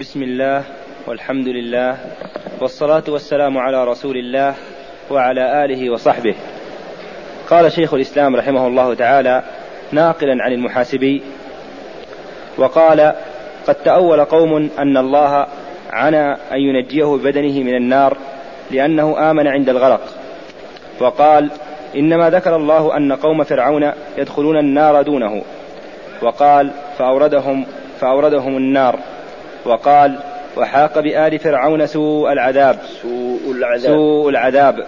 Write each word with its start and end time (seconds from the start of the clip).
بسم 0.00 0.22
الله 0.22 0.62
والحمد 1.06 1.48
لله 1.48 1.96
والصلاة 2.60 3.02
والسلام 3.08 3.58
على 3.58 3.84
رسول 3.84 4.16
الله 4.16 4.54
وعلى 5.10 5.64
آله 5.64 5.90
وصحبه 5.90 6.34
قال 7.50 7.72
شيخ 7.72 7.94
الإسلام 7.94 8.36
رحمه 8.36 8.66
الله 8.66 8.94
تعالى 8.94 9.42
ناقلا 9.92 10.44
عن 10.44 10.52
المحاسبي 10.52 11.22
وقال 12.58 13.14
قد 13.66 13.74
تأول 13.74 14.24
قوم 14.24 14.70
أن 14.78 14.96
الله 14.96 15.46
عنا 15.90 16.38
أن 16.52 16.58
ينجيه 16.60 17.04
ببدنه 17.16 17.62
من 17.62 17.74
النار 17.74 18.16
لأنه 18.70 19.30
آمن 19.30 19.46
عند 19.46 19.68
الغرق 19.68 20.00
وقال 21.00 21.50
إنما 21.96 22.30
ذكر 22.30 22.56
الله 22.56 22.96
أن 22.96 23.12
قوم 23.12 23.44
فرعون 23.44 23.92
يدخلون 24.18 24.56
النار 24.56 25.02
دونه 25.02 25.42
وقال 26.22 26.70
فأوردهم 26.98 27.66
فأوردهم 28.00 28.56
النار 28.56 28.98
وقال 29.64 30.14
وحاق 30.56 31.00
بآل 31.00 31.38
فرعون 31.38 31.86
سوء 31.86 32.32
العذاب 32.32 32.78
سوء 33.02 33.50
العذاب 33.50 33.90
سوء 33.92 34.28
العذاب 34.28 34.84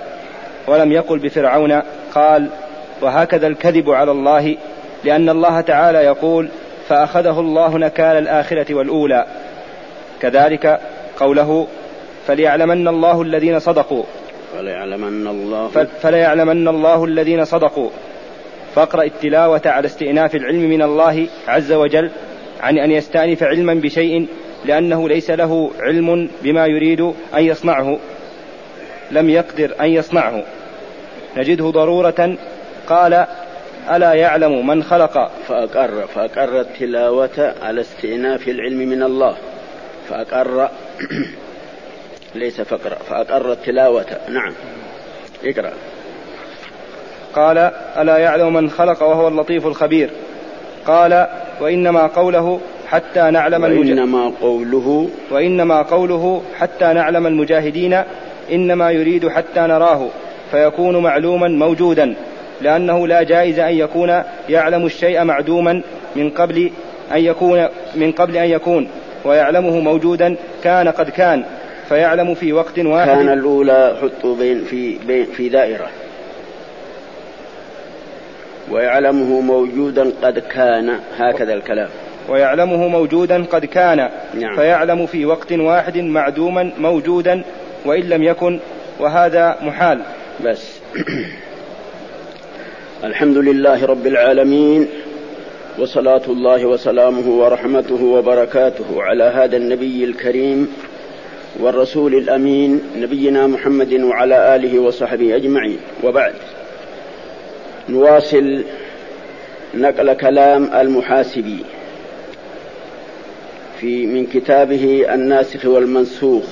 ولم 0.66 0.92
يقل 0.92 1.18
بفرعون 1.18 1.82
قال 2.14 2.46
وهكذا 3.00 3.46
الكذب 3.46 3.90
على 3.90 4.10
الله 4.10 4.56
لأن 5.04 5.28
الله 5.28 5.60
تعالى 5.60 5.98
يقول 5.98 6.48
فأخذه 6.88 7.40
الله 7.40 7.78
نكال 7.78 8.04
الآخرة 8.16 8.74
والأولى 8.74 9.24
كذلك 10.22 10.80
قوله 11.18 11.66
فليعلمن 12.26 12.88
الله 12.88 13.23
الذين 13.23 13.59
صدقوا 13.59 14.02
فليعلمن 14.56 15.26
الله 15.26 15.87
فليعلمن 16.02 16.68
الله 16.68 17.04
الذين 17.04 17.45
صدقوا 17.45 17.90
فاقرأ 18.74 19.02
التلاوة 19.02 19.62
على 19.66 19.87
استئناف 19.87 20.34
العلم 20.34 20.68
من 20.70 20.82
الله 20.82 21.26
عز 21.48 21.73
وجل 21.73 22.10
عن 22.60 22.78
أن 22.78 22.90
يستأنف 22.90 23.42
علما 23.42 23.74
بشيء 23.74 24.26
لأنه 24.64 25.09
ليس 25.09 25.30
له 25.30 25.70
علم 25.80 26.28
بما 26.42 26.66
يريد 26.66 27.01
أن 27.34 27.45
يصنعه 27.45 27.98
لم 29.10 29.30
يقدر 29.30 29.74
أن 29.80 29.87
يصنعه 29.90 30.43
نجده 31.37 31.71
ضرورة 31.71 32.34
قال 32.87 33.26
ألا 33.95 34.12
يعلم 34.15 34.66
من 34.66 34.82
خلق 34.82 35.30
فأقر 35.49 36.07
فأقر 36.15 36.60
التلاوة 36.60 37.54
على 37.62 37.80
استئناف 37.80 38.49
العلم 38.49 38.79
من 38.79 39.02
الله 39.02 39.37
فأقر 40.10 40.68
ليس 42.34 42.60
فقرأ 42.60 42.95
فأقر 43.10 43.52
التلاوة 43.52 44.06
نعم 44.29 44.52
اقرأ 45.45 45.73
قال 47.34 47.59
ألا 47.99 48.18
يعلم 48.18 48.52
من 48.54 48.71
خلق 48.71 49.02
وهو 49.02 49.29
اللطيف 49.29 49.66
الخبير 49.66 50.10
قال 50.87 51.27
وإنما 51.60 52.06
قوله 52.06 52.60
حتى 52.91 53.30
نعلم 53.30 53.65
المجاهدين 53.65 54.01
وإنما 54.01 54.29
قوله 54.41 55.09
وإنما 55.30 55.83
قوله 55.83 56.43
حتى 56.59 56.93
نعلم 56.93 57.27
المجاهدين 57.27 58.01
إنما 58.52 58.91
يريد 58.91 59.29
حتى 59.29 59.60
نراه 59.60 60.07
فيكون 60.51 60.96
معلوما 60.96 61.49
موجودا 61.49 62.15
لأنه 62.61 63.07
لا 63.07 63.23
جائز 63.23 63.59
أن 63.59 63.74
يكون 63.74 64.22
يعلم 64.49 64.87
الشيء 64.87 65.25
معدوما 65.25 65.83
من 66.16 66.31
قبل 66.31 66.71
أن 67.12 67.19
يكون 67.25 67.66
من 67.94 68.12
قبل 68.12 68.37
أن 68.37 68.49
يكون 68.50 68.88
ويعلمه 69.25 69.81
موجودا 69.81 70.37
كان 70.65 70.88
قد 70.88 71.11
كان 71.11 71.44
فيعلم 71.88 72.34
في 72.34 72.53
وقت 72.53 72.78
واحد 72.78 73.09
كان 73.09 73.28
الأولى 73.28 73.97
حطوا 74.03 74.37
بين 74.37 74.65
في 74.65 74.99
بين 75.06 75.25
في 75.25 75.49
دائرة 75.49 75.88
ويعلمه 78.71 79.41
موجودا 79.41 80.12
قد 80.22 80.38
كان 80.38 80.99
هكذا 81.19 81.55
الكلام 81.55 81.88
ويعلمه 82.28 82.88
موجودا 82.88 83.44
قد 83.44 83.65
كان 83.65 83.97
نعم. 84.34 84.56
فيعلم 84.56 85.06
في 85.06 85.26
وقت 85.26 85.53
واحد 85.53 85.97
معدوما 85.99 86.71
موجودا 86.78 87.43
وإن 87.84 88.00
لم 88.03 88.22
يكن 88.22 88.59
وهذا 89.00 89.56
محال 89.62 89.99
بس 90.44 90.71
الحمد 93.05 93.37
لله 93.37 93.87
رب 93.87 94.06
العالمين 94.06 94.87
وصلاة 95.78 96.22
الله 96.28 96.67
وسلامه 96.67 97.28
ورحمته 97.28 98.05
وبركاته 98.05 98.84
على 99.03 99.25
هذا 99.25 99.56
النبي 99.56 100.05
الكريم 100.05 100.73
والرسول 101.61 102.15
الأمين 102.15 102.81
نبينا 102.97 103.47
محمد 103.47 103.93
وعلى 103.93 104.55
آله 104.56 104.78
وصحبه 104.78 105.37
أجمعين 105.37 105.78
وبعد 106.05 106.33
نواصل 107.89 108.65
نقل 109.75 110.12
كلام 110.12 110.71
المحاسبي 110.75 111.59
في 113.81 114.07
من 114.07 114.27
كتابه 114.27 115.15
الناسخ 115.15 115.67
والمنسوخ 115.67 116.45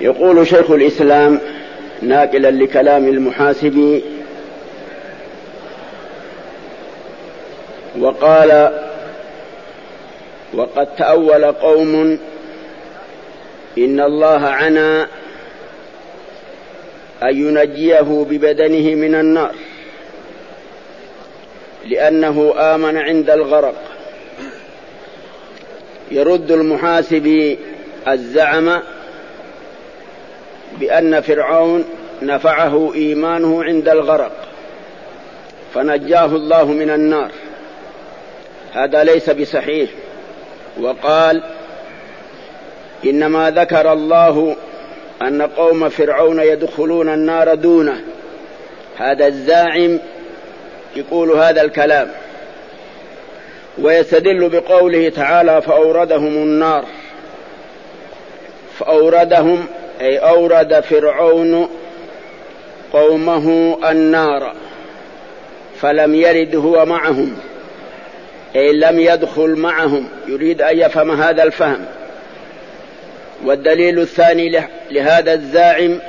يقول 0.00 0.46
شيخ 0.46 0.70
الإسلام 0.70 1.40
ناقلا 2.02 2.50
لكلام 2.50 3.08
المحاسب 3.08 4.02
وقال 8.00 8.80
وقد 10.54 10.88
تأول 10.96 11.44
قوم 11.44 12.18
إن 13.78 14.00
الله 14.00 14.46
عنا 14.46 15.02
أن 17.22 17.36
ينجيه 17.46 18.26
ببدنه 18.30 18.94
من 18.94 19.14
النار 19.14 19.54
لأنه 21.86 22.52
آمن 22.58 22.96
عند 22.96 23.30
الغرق 23.30 23.82
يرد 26.10 26.50
المحاسب 26.52 27.56
الزعم 28.08 28.82
بأن 30.80 31.20
فرعون 31.20 31.84
نفعه 32.22 32.94
إيمانه 32.94 33.64
عند 33.64 33.88
الغرق 33.88 34.32
فنجاه 35.74 36.24
الله 36.26 36.64
من 36.64 36.90
النار 36.90 37.30
هذا 38.74 39.04
ليس 39.04 39.30
بصحيح 39.30 39.90
وقال 40.80 41.42
إنما 43.04 43.50
ذكر 43.50 43.92
الله 43.92 44.56
أن 45.22 45.42
قوم 45.42 45.88
فرعون 45.88 46.38
يدخلون 46.40 47.08
النار 47.08 47.54
دونه 47.54 48.00
هذا 48.98 49.26
الزاعم 49.26 49.98
يقول 50.96 51.30
هذا 51.30 51.62
الكلام 51.62 52.08
ويستدل 53.78 54.48
بقوله 54.48 55.08
تعالى 55.08 55.62
فأوردهم 55.62 56.26
النار 56.26 56.84
فأوردهم 58.78 59.66
أي 60.00 60.18
أورد 60.18 60.80
فرعون 60.80 61.68
قومه 62.92 63.78
النار 63.90 64.52
فلم 65.80 66.14
يرد 66.14 66.56
هو 66.56 66.84
معهم 66.86 67.38
أي 68.56 68.72
لم 68.72 68.98
يدخل 69.00 69.50
معهم 69.56 70.08
يريد 70.28 70.62
أن 70.62 70.78
يفهم 70.78 71.10
هذا 71.22 71.42
الفهم 71.42 71.86
والدليل 73.44 73.98
الثاني 74.00 74.64
لهذا 74.90 75.32
الزاعم 75.34 76.00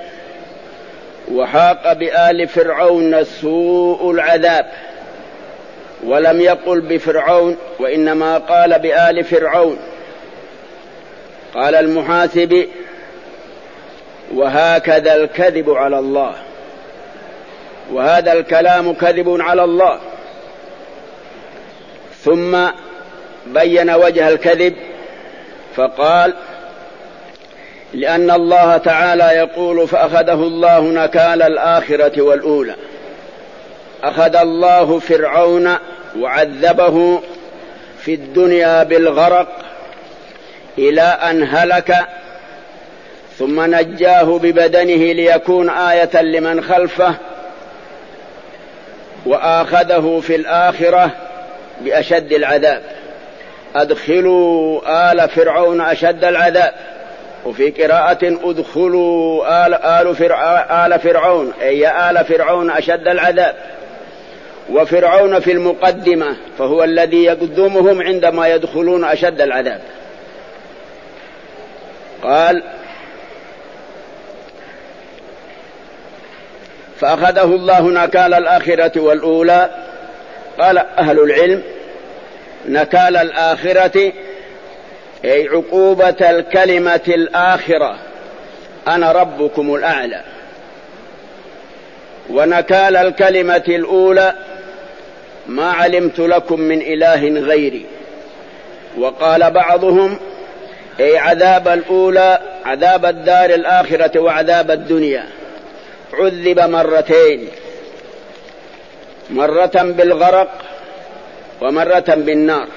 وحاق 1.32 1.94
بآل 1.94 2.48
فرعون 2.48 3.24
سوء 3.24 4.12
العذاب 4.12 4.66
ولم 6.04 6.42
يقل 6.42 6.80
بفرعون 6.82 7.58
وانما 7.80 8.38
قال 8.38 8.80
بال 8.80 9.24
فرعون 9.24 9.78
قال 11.54 11.76
المحاسب 11.76 12.68
وهكذا 14.36 15.16
الكذب 15.16 15.70
على 15.70 16.00
الله 16.00 16.36
وهذا 17.94 18.34
الكلام 18.34 18.94
كذب 18.94 19.38
على 19.42 19.64
الله 19.64 20.00
ثم 22.24 22.58
بين 23.48 23.90
وجه 23.92 24.30
الكذب 24.30 24.76
فقال 25.76 26.34
لان 27.94 28.32
الله 28.32 28.78
تعالى 28.78 29.24
يقول 29.24 29.88
فاخذه 29.88 30.34
الله 30.34 30.80
نكال 30.82 31.42
الاخره 31.42 32.22
والاولى 32.22 32.76
اخذ 34.04 34.36
الله 34.36 35.00
فرعون 35.00 35.76
وعذبه 36.20 37.22
في 38.02 38.14
الدنيا 38.14 38.84
بالغرق 38.84 39.48
الى 40.78 41.02
ان 41.02 41.44
هلك 41.44 41.94
ثم 43.40 43.76
نجاه 43.76 44.24
ببدنه 44.40 45.12
ليكون 45.14 45.70
ايه 45.70 46.22
لمن 46.22 46.64
خلفه 46.64 47.14
واخذه 49.26 50.20
في 50.28 50.36
الاخره 50.36 51.12
باشد 51.82 52.32
العذاب 52.34 52.82
ادخلوا 53.76 54.82
ال 55.12 55.30
فرعون 55.30 55.82
اشد 55.82 56.24
العذاب 56.26 56.74
وفي 57.46 57.70
قراءة 57.70 58.18
ادخلوا 58.44 59.48
آل, 59.68 59.74
آل, 59.74 60.16
فرع 60.16 60.46
آل 60.86 61.00
فرعون 61.00 61.54
أي 61.62 62.10
آل 62.10 62.26
فرعون 62.26 62.72
أشد 62.72 63.08
العذاب 63.08 63.56
وفرعون 64.72 65.40
في 65.40 65.52
المقدمة 65.52 66.36
فهو 66.60 66.84
الذي 66.84 67.24
يقدمهم 67.24 68.02
عندما 68.02 68.48
يدخلون 68.48 69.04
أشد 69.04 69.42
العذاب 69.42 69.80
قال 72.24 72.64
فأخذه 77.00 77.44
الله 77.44 77.82
نكال 77.90 78.34
الآخرة 78.34 79.00
والأولى 79.02 79.70
قال 80.60 80.78
أهل 80.78 81.20
العلم 81.20 81.64
نكال 82.70 83.18
الآخرة 83.18 84.12
أي 85.26 85.48
عقوبة 85.48 86.30
الكلمة 86.30 87.02
الآخرة 87.08 87.98
أنا 88.88 89.12
ربكم 89.12 89.76
الأعلى 89.76 90.22
ونكال 92.30 92.96
الكلمة 92.96 93.64
الأولى 93.68 94.34
ما 95.48 95.72
علمت 95.72 96.20
لكم 96.20 96.60
من 96.62 96.82
إله 96.82 97.28
غيري 97.40 97.86
وقال 99.00 99.52
بعضهم 99.52 100.18
أي 101.00 101.18
عذاب 101.18 101.68
الأولى 101.68 102.40
عذاب 102.66 103.06
الدار 103.06 103.50
الآخرة 103.50 104.20
وعذاب 104.22 104.72
الدنيا 104.72 105.28
عذب 106.14 106.60
مرتين 106.60 107.48
مرة 109.30 109.72
بالغرق 109.76 110.52
ومرة 111.62 112.04
بالنار 112.10 112.68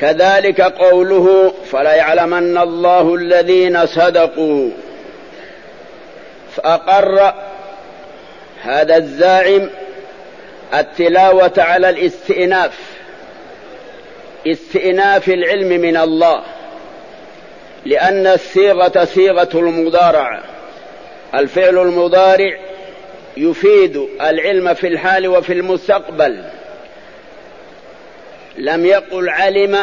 كذلك 0.00 0.60
قوله 0.60 1.54
فلا 1.72 1.94
يعلمن 1.94 2.58
الله 2.58 3.14
الذين 3.14 3.86
صدقوا 3.86 4.70
فأقر 6.56 7.32
هذا 8.66 8.96
الزاعم 8.96 9.70
التلاوة 10.74 11.52
على 11.58 11.88
الاستئناف 11.90 12.78
استئناف 14.46 15.28
العلم 15.28 15.68
من 15.68 15.96
الله 15.96 16.42
لأن 17.84 18.26
الصيغة 18.26 19.04
صيغة 19.04 19.48
المضارعة 19.54 20.42
الفعل 21.34 21.78
المضارع 21.78 22.58
يفيد 23.36 24.06
العلم 24.20 24.74
في 24.74 24.86
الحال 24.88 25.28
وفي 25.28 25.52
المستقبل 25.52 26.44
لم 28.58 28.86
يقل 28.86 29.28
علم 29.28 29.76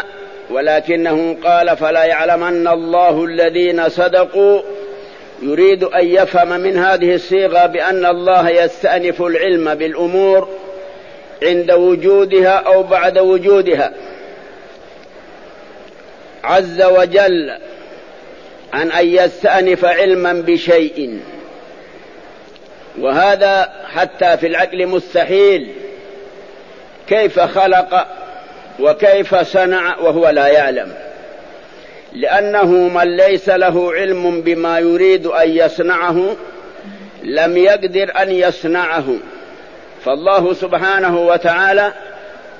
ولكنه 0.49 1.37
قال 1.43 1.77
فلا 1.77 2.03
يعلمن 2.03 2.67
الله 2.67 3.23
الذين 3.25 3.89
صدقوا 3.89 4.61
يريد 5.43 5.83
أن 5.83 6.07
يفهم 6.07 6.49
من 6.59 6.77
هذه 6.77 7.15
الصيغة 7.15 7.65
بأن 7.65 8.05
الله 8.05 8.49
يستأنف 8.49 9.21
العلم 9.21 9.75
بالأمور 9.75 10.47
عند 11.43 11.71
وجودها 11.71 12.49
أو 12.51 12.83
بعد 12.83 13.17
وجودها 13.17 13.93
عز 16.43 16.81
وجل 16.81 17.51
عن 18.73 18.91
أن 18.91 19.07
يستأنف 19.07 19.85
علما 19.85 20.33
بشيء 20.33 21.19
وهذا 22.99 23.69
حتى 23.95 24.37
في 24.37 24.47
العقل 24.47 24.87
مستحيل 24.87 25.67
كيف 27.07 27.39
خلق 27.39 28.07
وكيف 28.79 29.35
صنع 29.35 29.97
وهو 30.01 30.29
لا 30.29 30.47
يعلم 30.47 30.93
لأنه 32.15 32.65
من 32.65 33.15
ليس 33.17 33.49
له 33.49 33.93
علم 33.93 34.41
بما 34.41 34.79
يريد 34.79 35.25
أن 35.25 35.49
يصنعه 35.49 36.35
لم 37.23 37.57
يقدر 37.57 38.11
أن 38.21 38.31
يصنعه 38.31 39.05
فالله 40.05 40.53
سبحانه 40.53 41.17
وتعالى 41.19 41.93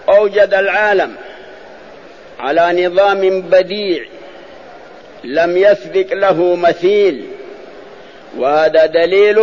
أوجد 0.10 0.54
العالم 0.54 1.16
على 2.40 2.88
نظام 2.88 3.42
بديع 3.42 4.04
لم 5.24 5.58
يسبق 5.58 6.14
له 6.14 6.56
مثيل 6.56 7.26
وهذا 8.38 8.86
دليل 8.86 9.40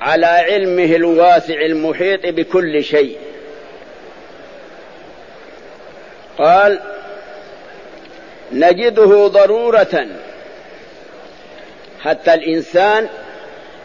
على 0.00 0.26
علمه 0.26 0.96
الواسع 0.96 1.60
المحيط 1.60 2.20
بكل 2.26 2.84
شيء 2.84 3.16
قال 6.38 6.78
نجده 8.52 9.26
ضرورة 9.26 10.06
حتى 12.04 12.34
الإنسان 12.34 13.08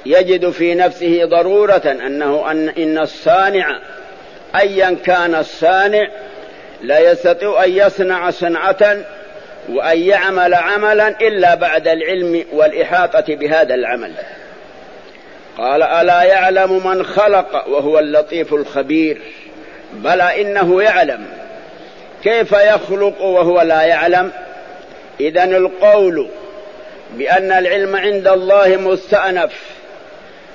يجد 0.06 0.50
في 0.50 0.76
نفسه 0.76 1.26
ضرورة 1.26 1.82
أنه 2.06 2.52
أن 2.52 2.70
إن 2.70 2.98
الصانع 2.98 3.80
أيا 4.56 4.98
كان 5.06 5.36
الصانع 5.36 6.08
لا 6.82 7.00
يستطيع 7.12 7.64
أن 7.66 7.72
يصنع 7.72 8.30
صنعة 8.30 8.98
وأن 9.70 10.00
يعمل 10.00 10.54
عملا 10.54 11.08
إلا 11.08 11.56
بعد 11.56 11.88
العلم 11.88 12.46
والإحاطة 12.54 13.36
بهذا 13.36 13.74
العمل 13.76 14.12
قال 15.58 15.84
ألا 15.84 16.24
يعلم 16.24 16.88
من 16.88 17.04
خلق 17.06 17.68
وهو 17.70 18.00
اللطيف 18.00 18.54
الخبير 18.54 19.22
بلى 19.94 20.42
إنه 20.42 20.82
يعلم 20.84 21.26
كيف 22.24 22.52
يخلق 22.52 23.22
وهو 23.22 23.62
لا 23.62 23.82
يعلم 23.82 24.32
إذا 25.20 25.44
القول 25.44 26.28
بأن 27.18 27.52
العلم 27.52 27.96
عند 27.96 28.28
الله 28.28 28.76
مستأنف 28.78 29.52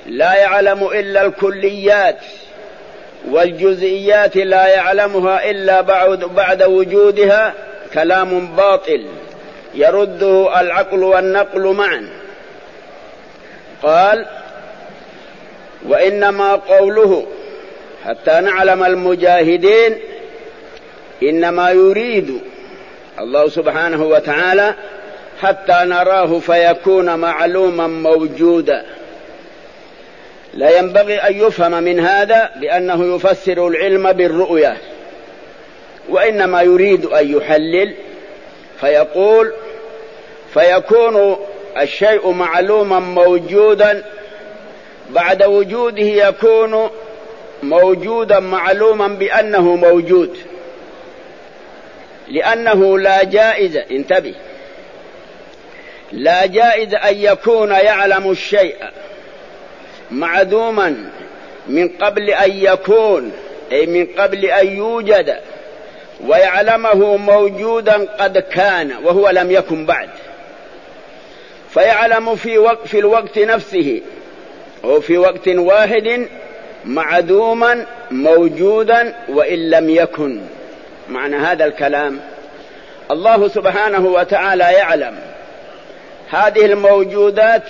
لا 0.07 0.35
يعلم 0.35 0.85
إلا 0.87 1.27
الكليات 1.27 2.17
والجزئيات 3.31 4.37
لا 4.37 4.67
يعلمها 4.69 5.51
إلا 5.51 5.81
بعد, 5.81 6.21
بعد 6.25 6.63
وجودها 6.63 7.55
كلام 7.95 8.47
باطل 8.57 9.07
يرده 9.75 10.61
العقل 10.61 11.03
والنقل 11.03 11.73
معا 11.73 12.09
قال 13.83 14.27
وإنما 15.89 16.53
قوله 16.55 17.27
حتى 18.05 18.41
نعلم 18.41 18.85
المجاهدين 18.85 19.99
إنما 21.23 21.71
يريد 21.71 22.41
الله 23.21 23.49
سبحانه 23.49 24.05
وتعالى 24.05 24.75
حتى 25.43 25.73
نراه 25.85 26.39
فيكون 26.39 27.15
معلوما 27.19 27.87
موجودا 27.87 28.85
لا 30.55 30.79
ينبغي 30.79 31.17
ان 31.19 31.35
يفهم 31.37 31.83
من 31.83 32.01
هذا 32.01 32.51
بانه 32.61 33.15
يفسر 33.17 33.69
العلم 33.69 34.13
بالرؤيه 34.13 34.77
وانما 36.09 36.63
يريد 36.63 37.05
ان 37.07 37.37
يحلل 37.37 37.95
فيقول 38.81 39.53
فيكون 40.55 41.37
الشيء 41.81 42.31
معلوما 42.31 42.99
موجودا 43.01 44.03
بعد 45.11 45.43
وجوده 45.43 46.03
يكون 46.03 46.91
موجودا 47.63 48.41
معلوما 48.41 49.09
بانه 49.09 49.77
موجود 49.77 50.37
لأنه 52.31 52.99
لا 52.99 53.25
جائز 53.25 53.77
انتبه 53.77 54.35
لا 56.13 56.47
جائز 56.47 56.95
أن 56.95 57.17
يكون 57.17 57.71
يعلم 57.71 58.31
الشيء 58.31 58.77
معدوما 60.11 61.11
من 61.69 61.89
قبل 61.89 62.31
أن 62.31 62.51
يكون 62.51 63.33
أي 63.73 63.87
من 63.87 64.07
قبل 64.07 64.45
أن 64.45 64.77
يوجد 64.77 65.37
ويعلمه 66.27 67.17
موجودا 67.17 67.93
قد 68.19 68.39
كان 68.39 68.93
وهو 69.05 69.31
لم 69.31 69.51
يكن 69.51 69.87
بعد 69.87 70.09
فيعلم 71.71 72.37
في 72.37 72.59
وقت 72.59 72.87
في 72.87 72.99
الوقت 72.99 73.39
نفسه 73.39 74.01
أو 74.85 75.01
في 75.01 75.19
وقت 75.19 75.49
واحد 75.49 76.27
معدوما 76.85 77.87
موجودا 78.11 79.15
وإن 79.29 79.71
لم 79.71 79.91
يكن 79.91 80.41
معنى 81.09 81.37
هذا 81.37 81.65
الكلام 81.65 82.21
الله 83.11 83.49
سبحانه 83.49 84.07
وتعالى 84.07 84.65
يعلم 84.65 85.19
هذه 86.31 86.65
الموجودات 86.65 87.63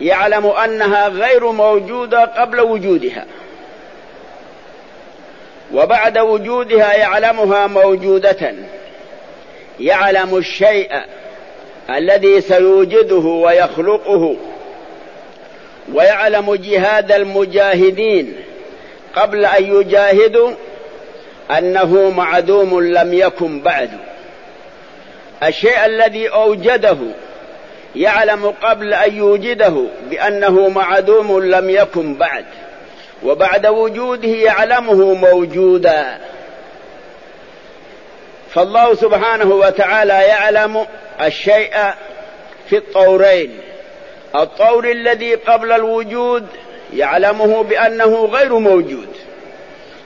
يعلم 0.00 0.46
انها 0.46 1.08
غير 1.08 1.50
موجوده 1.52 2.24
قبل 2.24 2.60
وجودها 2.60 3.26
وبعد 5.74 6.18
وجودها 6.18 6.94
يعلمها 6.96 7.66
موجوده 7.66 8.54
يعلم 9.80 10.36
الشيء 10.36 10.90
الذي 11.90 12.40
سيوجده 12.40 13.16
ويخلقه 13.16 14.36
ويعلم 15.94 16.54
جهاد 16.54 17.12
المجاهدين 17.12 18.34
قبل 19.16 19.44
ان 19.44 19.64
يجاهدوا 19.80 20.50
انه 21.58 22.10
معدوم 22.10 22.80
لم 22.80 23.14
يكن 23.14 23.60
بعد 23.60 23.90
الشيء 25.42 25.84
الذي 25.86 26.28
اوجده 26.28 26.96
يعلم 27.96 28.54
قبل 28.62 28.94
ان 28.94 29.16
يوجده 29.16 29.82
بانه 30.10 30.68
معدوم 30.68 31.44
لم 31.44 31.70
يكن 31.70 32.14
بعد 32.14 32.44
وبعد 33.22 33.66
وجوده 33.66 34.28
يعلمه 34.28 35.14
موجودا 35.14 36.20
فالله 38.54 38.94
سبحانه 38.94 39.50
وتعالى 39.54 40.12
يعلم 40.14 40.86
الشيء 41.22 41.70
في 42.68 42.76
الطورين 42.76 43.60
الطور 44.34 44.90
الذي 44.92 45.34
قبل 45.34 45.72
الوجود 45.72 46.46
يعلمه 46.94 47.62
بانه 47.62 48.24
غير 48.24 48.58
موجود 48.58 49.08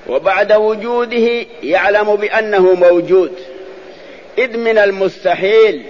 وبعد 0.09 0.53
وجوده 0.53 1.47
يعلم 1.63 2.17
بأنه 2.17 2.75
موجود 2.75 3.33
إذ 4.39 4.57
من 4.57 4.79
المستحيل 4.79 5.83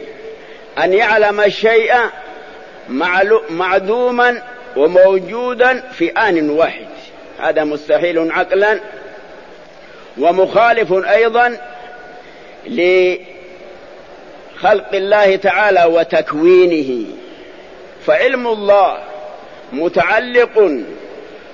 أن 0.84 0.92
يعلم 0.92 1.40
الشيء 1.40 1.94
معدوما 3.50 4.42
وموجودا 4.76 5.80
في 5.80 6.10
آن 6.10 6.50
واحد 6.50 6.86
هذا 7.40 7.64
مستحيل 7.64 8.32
عقلا 8.32 8.80
ومخالف 10.18 10.92
أيضا 10.92 11.56
لخلق 12.66 13.28
الله 14.94 15.36
تعالى 15.36 15.84
وتكوينه 15.84 17.04
فعلم 18.06 18.46
الله 18.46 18.98
متعلق 19.72 20.58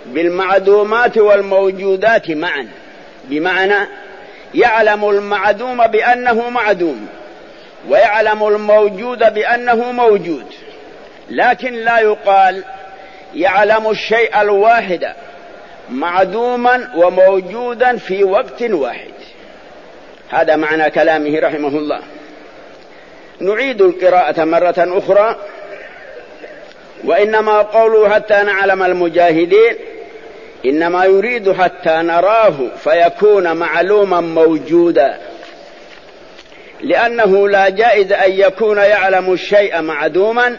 بالمعدومات 0.06 1.18
والموجودات 1.18 2.30
معا 2.30 2.68
بمعنى 3.24 3.86
يعلم 4.54 5.08
المعدوم 5.08 5.86
بأنه 5.86 6.50
معدوم 6.50 7.06
ويعلم 7.88 8.46
الموجود 8.46 9.18
بأنه 9.18 9.92
موجود 9.92 10.46
لكن 11.30 11.72
لا 11.74 11.98
يقال 11.98 12.64
يعلم 13.34 13.90
الشيء 13.90 14.40
الواحد 14.40 15.12
معدوما 15.90 16.90
وموجودا 16.96 17.96
في 17.96 18.24
وقت 18.24 18.62
واحد 18.62 19.10
هذا 20.30 20.56
معنى 20.56 20.90
كلامه 20.90 21.40
رحمه 21.40 21.68
الله 21.68 22.00
نعيد 23.40 23.82
القراءة 23.82 24.44
مرة 24.44 24.74
أخرى 24.78 25.36
وإنما 27.04 27.58
قولوا 27.58 28.08
حتى 28.08 28.42
نعلم 28.42 28.82
المجاهدين 28.82 29.76
إنما 30.64 31.04
يريد 31.04 31.52
حتى 31.52 31.96
نراه 32.02 32.54
فيكون 32.84 33.56
معلوما 33.56 34.20
موجودا 34.20 35.18
لأنه 36.80 37.48
لا 37.48 37.68
جائز 37.68 38.12
أن 38.12 38.32
يكون 38.32 38.76
يعلم 38.76 39.32
الشيء 39.32 39.80
معدوما 39.80 40.56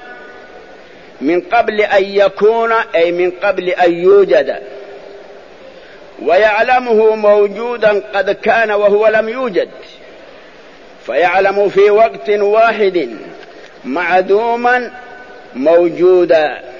من 1.22 1.42
قبل 1.42 1.82
أن 1.82 2.04
يكون 2.04 2.72
أي 2.96 3.12
من 3.12 3.32
قبل 3.32 3.70
أن 3.70 3.94
يوجد 3.94 4.56
ويعلمه 6.22 7.16
موجودا 7.16 8.02
قد 8.14 8.30
كان 8.32 8.72
وهو 8.72 9.08
لم 9.08 9.30
يوجد 9.30 9.70
فيعلم 11.06 11.70
في 11.70 11.90
وقت 11.90 12.30
واحد 12.30 13.10
معدوما 13.86 14.92
موجودا 15.54 16.71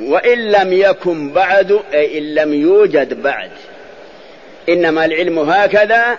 وإن 0.00 0.38
لم 0.38 0.72
يكن 0.72 1.30
بعد 1.30 1.80
أي 1.94 2.18
إن 2.18 2.34
لم 2.34 2.54
يوجد 2.54 3.22
بعد 3.22 3.50
إنما 4.68 5.04
العلم 5.04 5.38
هكذا 5.38 6.18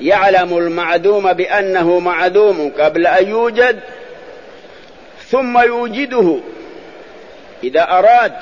يعلم 0.00 0.58
المعدوم 0.58 1.32
بأنه 1.32 1.98
معدوم 1.98 2.72
قبل 2.78 3.06
أن 3.06 3.28
يوجد 3.28 3.80
ثم 5.28 5.58
يوجده 5.58 6.36
إذا 7.64 7.82
أراد 7.82 8.32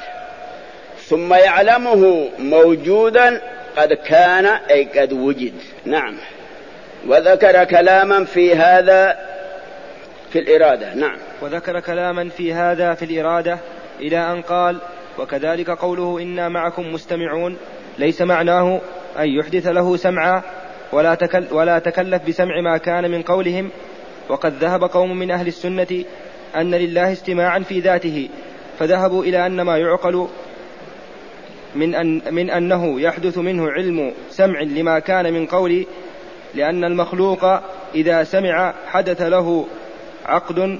ثم 1.05 1.35
يعلمه 1.35 2.29
موجودا 2.39 3.41
قد 3.77 3.93
كان 3.93 4.47
أي 4.47 4.85
قد 4.85 5.13
وجد 5.13 5.55
نعم 5.85 6.17
وذكر 7.07 7.65
كلاما 7.65 8.25
في 8.25 8.55
هذا 8.55 9.17
في 10.33 10.39
الإرادة 10.39 10.95
نعم 10.95 11.17
وذكر 11.41 11.81
كلاما 11.81 12.29
في 12.29 12.53
هذا 12.55 12.95
في 12.95 13.05
الإرادة 13.05 13.59
إلى 14.03 14.33
أن 14.33 14.41
قال 14.43 14.77
وكذلك 15.19 15.71
قوله 15.71 16.23
إنا 16.23 16.49
معكم 16.49 16.93
مستمعون 16.93 17.57
ليس 17.99 18.23
معناه 18.23 18.81
أن 19.19 19.29
يحدث 19.29 19.67
له 19.67 19.97
سمعا 19.97 20.43
ولا, 20.93 21.15
تكل 21.15 21.45
ولا 21.53 21.79
تكلف 21.79 22.23
بسمع 22.29 22.61
ما 22.61 22.77
كان 22.77 23.11
من 23.11 23.23
قولهم 23.23 23.71
وقد 24.29 24.53
ذهب 24.55 24.85
قوم 24.85 25.17
من 25.19 25.31
أهل 25.31 25.47
السنة 25.47 26.05
أن 26.57 26.71
لله 26.71 27.13
استماعا 27.13 27.59
في 27.59 27.81
ذاته 27.81 28.29
فذهبوا 28.79 29.25
إلى 29.25 29.47
أن 29.47 29.63
ما 29.63 29.79
يعقل 29.79 30.29
من, 31.75 31.95
أن 31.95 32.23
من 32.31 32.51
أنه 32.51 33.01
يحدث 33.01 33.39
منه 33.39 33.71
علم 33.71 34.13
سمع 34.31 34.61
لما 34.63 34.99
كان 34.99 35.33
من 35.33 35.47
قول 35.47 35.87
لأن 36.55 36.85
المخلوق 36.85 37.45
إذا 37.95 38.25
سمع 38.25 38.75
حدث 38.89 39.23
له 39.23 39.67
عقد 40.27 40.79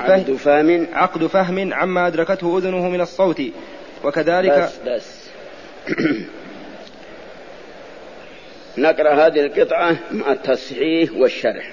عقد 0.00 0.30
فهم 0.44 0.86
عقد 0.92 1.26
فهم 1.26 1.74
عما 1.74 2.06
أدركته 2.06 2.58
أذنه 2.58 2.88
من 2.88 3.00
الصوت 3.00 3.42
وكذلك 4.04 4.58
بس 4.58 4.72
بس 4.86 5.16
نقرأ 8.78 9.14
هذه 9.26 9.40
القطعة 9.40 9.96
مع 10.12 10.32
التصحيح 10.32 11.12
والشرح 11.12 11.70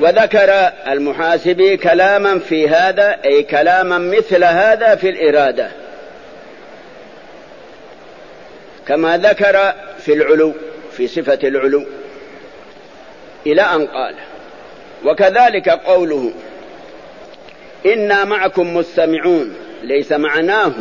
وذكر 0.00 0.50
المحاسبي 0.92 1.76
كلاما 1.76 2.38
في 2.38 2.68
هذا 2.68 3.18
أي 3.24 3.42
كلاما 3.42 3.98
مثل 3.98 4.44
هذا 4.44 4.94
في 4.94 5.08
الإرادة 5.08 5.70
كما 8.86 9.18
ذكر 9.18 9.72
في 10.00 10.12
العلو 10.12 10.52
في 10.96 11.06
صفة 11.06 11.38
العلو 11.44 11.84
إلى 13.46 13.62
أن 13.62 13.86
قال 13.86 14.14
وكذلك 15.04 15.68
قوله 15.68 16.32
إنا 17.86 18.24
معكم 18.24 18.76
مستمعون 18.76 19.54
ليس 19.82 20.12
معناه 20.12 20.72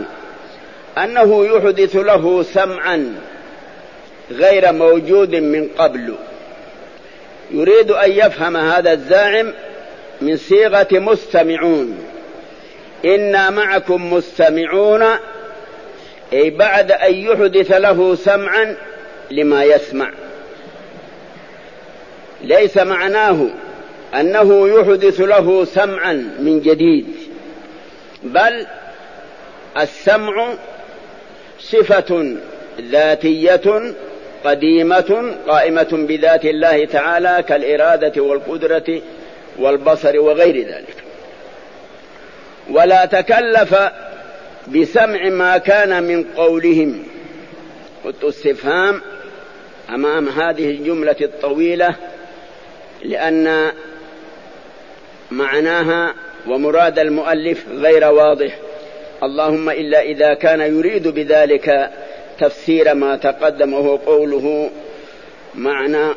أنه 0.98 1.46
يحدث 1.46 1.96
له 1.96 2.44
سمعا 2.44 3.16
غير 4.32 4.72
موجود 4.72 5.36
من 5.36 5.68
قبل 5.78 6.14
يريد 7.52 7.92
أن 7.92 8.12
يفهم 8.12 8.58
هذا 8.58 8.94
الزاعم 8.94 9.54
من 10.22 10.38
صيغة 10.38 10.88
مستمعون 10.92 11.98
إنا 13.06 13.50
معكم 13.50 14.14
مستمعون 14.14 15.04
أي 16.34 16.50
بعد 16.50 16.92
أن 16.92 17.14
يحدث 17.14 17.72
له 17.72 18.16
سمعا 18.16 18.76
لما 19.32 19.64
يسمع 19.64 20.12
ليس 22.44 22.78
معناه 22.78 23.48
أنه 24.20 24.70
يحدث 24.80 25.20
له 25.22 25.66
سمعا 25.66 26.14
من 26.40 26.62
جديد 26.62 27.06
بل 28.24 28.66
السمع 29.80 30.54
صفة 31.60 32.36
ذاتية 32.92 33.94
قديمة 34.46 35.36
قائمة 35.48 35.90
بذات 36.08 36.46
الله 36.46 36.86
تعالى 36.86 37.44
كالإرادة 37.50 38.24
والقدرة 38.24 39.02
والبصر 39.60 40.20
وغير 40.20 40.58
ذلك 40.68 40.96
ولا 42.72 43.06
تكلف 43.06 43.76
بسمع 44.68 45.30
ما 45.30 45.58
كان 45.58 46.04
من 46.04 46.24
قولهم 46.24 47.04
قلت 48.06 48.24
استفهام 48.24 49.02
أمام 49.90 50.30
هذه 50.30 50.70
الجملة 50.70 51.16
الطويلة 51.22 51.96
لأن 53.04 53.72
معناها 55.34 56.14
ومراد 56.48 57.00
المؤلف 57.00 57.66
غير 57.70 58.12
واضح 58.12 58.60
اللهم 59.24 59.70
الا 59.70 60.02
اذا 60.02 60.34
كان 60.34 60.62
يريد 60.62 61.08
بذلك 61.08 61.90
تفسير 62.40 62.94
ما 62.94 63.16
تقدم 63.16 63.74
وهو 63.74 63.96
قوله 63.96 64.70
معنى 65.56 66.14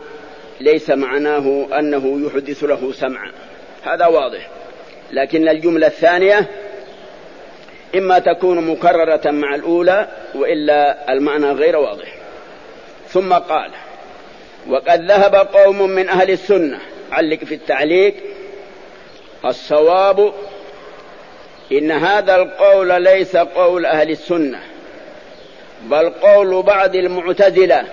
ليس 0.61 0.91
معناه 0.91 1.67
انه 1.79 2.27
يحدث 2.27 2.65
له 2.65 2.93
سمعا 2.93 3.33
هذا 3.83 4.07
واضح 4.07 4.49
لكن 5.13 5.49
الجمله 5.49 5.87
الثانيه 5.87 6.47
اما 7.95 8.19
تكون 8.19 8.67
مكرره 8.71 9.31
مع 9.31 9.55
الاولى 9.55 10.09
والا 10.35 11.13
المعنى 11.13 11.51
غير 11.53 11.77
واضح 11.77 12.17
ثم 13.09 13.33
قال 13.33 13.71
وقد 14.69 15.03
ذهب 15.09 15.35
قوم 15.35 15.83
من 15.91 16.09
اهل 16.09 16.31
السنه 16.31 16.79
علق 17.13 17.39
في 17.45 17.55
التعليق 17.55 18.15
الصواب 19.45 20.33
إن 21.73 21.91
هذا 21.93 22.37
القول 22.37 23.03
ليس 23.03 23.37
قول 23.37 23.87
أهل 23.87 24.11
السنة 24.11 24.61
بل 25.83 26.11
قول 26.11 26.63
بعض 26.63 26.95
المعتزلة 26.97 27.85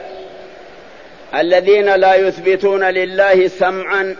الذين 1.35 1.95
لا 1.95 2.15
يثبتون 2.15 2.83
لله 2.83 3.47
سمعا 3.47 4.15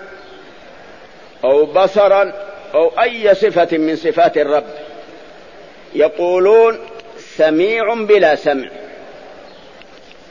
أو 1.44 1.66
بصرا 1.66 2.34
أو 2.74 2.88
أي 3.02 3.36
صفة 3.36 3.78
من 3.78 3.96
صفات 3.96 4.38
الرب 4.38 4.64
يقولون 5.96 6.80
سميع 7.20 7.94
بلا 7.94 8.36
سمع 8.36 8.70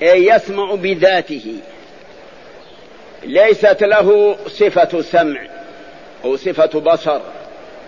أي 0.02 0.26
يسمع 0.26 0.74
بذاته 0.74 1.54
ليست 3.24 3.82
له 3.82 4.36
صفة 4.46 5.02
سمع 5.02 5.40
أو 6.24 6.36
صفة 6.36 6.80
بصر 6.80 7.20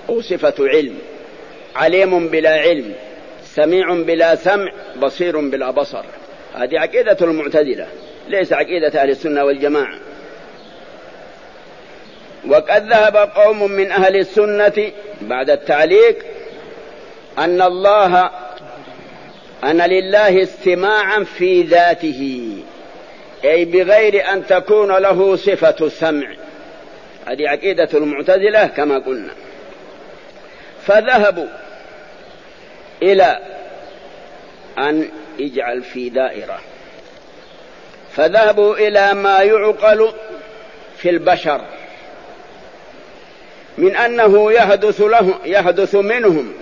أو 0.08 0.20
صفة 0.20 0.54
علم 0.60 0.98
عليم 1.76 2.28
بلا 2.28 2.50
علم 2.54 2.92
سميع 3.44 3.94
بلا 3.94 4.34
سمع 4.34 4.72
بصير 4.96 5.38
بلا 5.40 5.70
بصر 5.70 6.04
هذه 6.54 6.80
عقيدة 6.80 7.16
المعتدله 7.22 7.86
ليس 8.28 8.52
عقيدة 8.52 9.02
أهل 9.02 9.10
السنة 9.10 9.44
والجماعة 9.44 9.94
وقد 12.48 12.86
ذهب 12.90 13.16
قوم 13.16 13.70
من 13.72 13.90
أهل 13.92 14.16
السنة 14.16 14.90
بعد 15.20 15.50
التعليق 15.50 16.16
أن 17.38 17.62
الله 17.62 18.30
أن 19.64 19.80
لله 19.82 20.42
استماعا 20.42 21.24
في 21.24 21.62
ذاته 21.62 22.48
أي 23.44 23.64
بغير 23.64 24.28
أن 24.32 24.46
تكون 24.46 24.92
له 24.96 25.36
صفة 25.36 25.76
السمع 25.86 26.30
هذه 27.26 27.48
عقيدة 27.48 27.88
المعتزلة 27.94 28.66
كما 28.66 28.98
قلنا 28.98 29.30
فذهبوا 30.86 31.46
إلى 33.02 33.38
أن 34.78 35.08
يجعل 35.38 35.82
في 35.82 36.08
دائرة 36.08 36.60
فذهبوا 38.16 38.76
إلى 38.76 39.14
ما 39.14 39.42
يعقل 39.42 40.12
في 40.98 41.10
البشر 41.10 41.60
من 43.78 43.96
أنه 43.96 44.52
يحدث 44.52 45.00
له 45.00 45.34
يحدث 45.44 45.94
منهم 45.94 46.52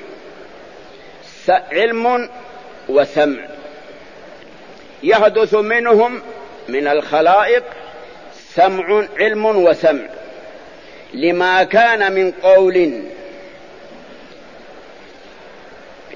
علم 1.49 2.29
وسمع 2.89 3.47
يحدث 5.03 5.55
منهم 5.55 6.23
من 6.69 6.87
الخلائق 6.87 7.63
سمع 8.35 9.07
علم 9.21 9.47
وسمع 9.47 10.09
لما 11.15 11.65
كان 11.65 12.13
من 12.13 12.31
قول 12.43 13.01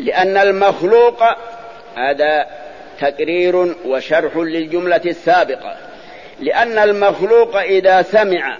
لأن 0.00 0.36
المخلوق 0.36 1.22
هذا 1.96 2.46
تقرير 3.00 3.74
وشرح 3.86 4.36
للجملة 4.36 5.00
السابقة 5.06 5.76
لأن 6.40 6.78
المخلوق 6.78 7.56
إذا 7.56 8.02
سمع 8.02 8.58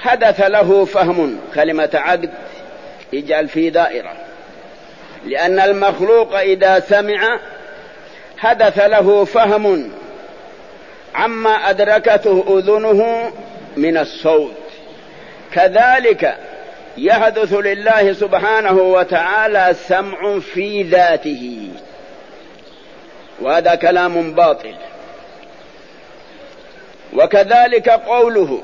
حدث 0.00 0.40
له 0.40 0.84
فهم 0.84 1.40
كلمة 1.54 1.90
عقد 1.94 2.30
اجعل 3.14 3.48
في 3.48 3.70
دائرة 3.70 4.12
لأن 5.26 5.60
المخلوق 5.60 6.34
إذا 6.40 6.80
سمع 6.80 7.40
حدث 8.38 8.78
له 8.86 9.24
فهم 9.24 9.90
عما 11.14 11.50
أدركته 11.50 12.44
أذنه 12.58 13.32
من 13.76 13.96
الصوت 13.98 14.52
كذلك 15.56 16.36
يحدث 16.96 17.54
لله 17.54 18.12
سبحانه 18.12 18.72
وتعالى 18.72 19.74
سمع 19.86 20.38
في 20.38 20.82
ذاته 20.82 21.68
وهذا 23.40 23.74
كلام 23.74 24.34
باطل 24.34 24.74
وكذلك 27.16 27.88
قوله 27.88 28.60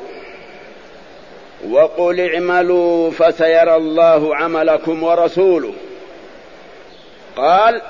وقل 1.71 2.21
اعملوا 2.35 3.11
فسيرى 3.11 3.77
الله 3.77 4.37
عملكم 4.37 5.03
ورسوله 5.03 5.75
قال 7.37 7.83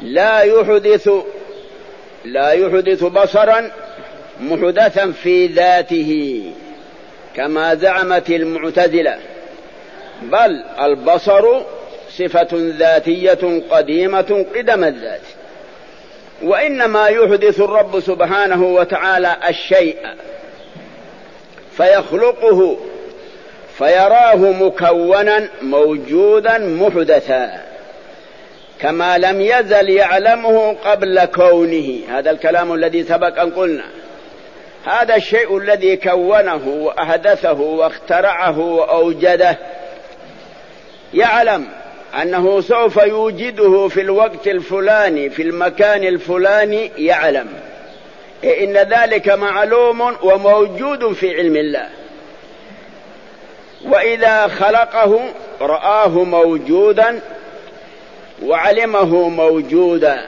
لا 0.00 0.40
يحدث 0.40 1.08
لا 2.24 2.50
يحدث 2.52 3.04
بصرا 3.04 3.70
محدثا 4.40 5.12
في 5.22 5.46
ذاته 5.46 6.42
كما 7.40 7.74
زعمت 7.74 8.30
المعتزلة 8.30 9.18
بل 10.22 10.64
البصر 10.82 11.60
صفة 12.10 12.48
ذاتية 12.52 13.62
قديمة 13.70 14.44
قدم 14.56 14.84
الذات 14.84 15.20
وإنما 16.42 17.06
يحدث 17.06 17.60
الرب 17.60 18.00
سبحانه 18.00 18.62
وتعالى 18.64 19.36
الشيء 19.48 19.96
فيخلقه 21.76 22.76
فيراه 23.78 24.36
مكونا 24.36 25.48
موجودا 25.62 26.58
محدثا 26.58 27.50
كما 28.80 29.18
لم 29.18 29.40
يزل 29.40 29.88
يعلمه 29.90 30.76
قبل 30.84 31.24
كونه 31.24 31.98
هذا 32.10 32.30
الكلام 32.30 32.74
الذي 32.74 33.02
سبق 33.04 33.40
أن 33.40 33.50
قلنا 33.50 33.84
هذا 34.86 35.14
الشيء 35.16 35.58
الذي 35.58 35.96
كونه 35.96 36.68
واحدثه 36.68 37.60
واخترعه 37.60 38.58
واوجده 38.58 39.58
يعلم 41.14 41.64
انه 42.22 42.60
سوف 42.60 42.96
يوجده 42.96 43.88
في 43.88 44.00
الوقت 44.00 44.46
الفلاني 44.48 45.30
في 45.30 45.42
المكان 45.42 46.04
الفلاني 46.04 46.90
يعلم 46.98 47.46
ان 48.44 48.72
ذلك 48.72 49.28
معلوم 49.28 50.00
وموجود 50.22 51.12
في 51.12 51.34
علم 51.36 51.56
الله 51.56 51.88
واذا 53.84 54.46
خلقه 54.48 55.20
راه 55.60 56.08
موجودا 56.24 57.20
وعلمه 58.42 59.28
موجودا 59.28 60.22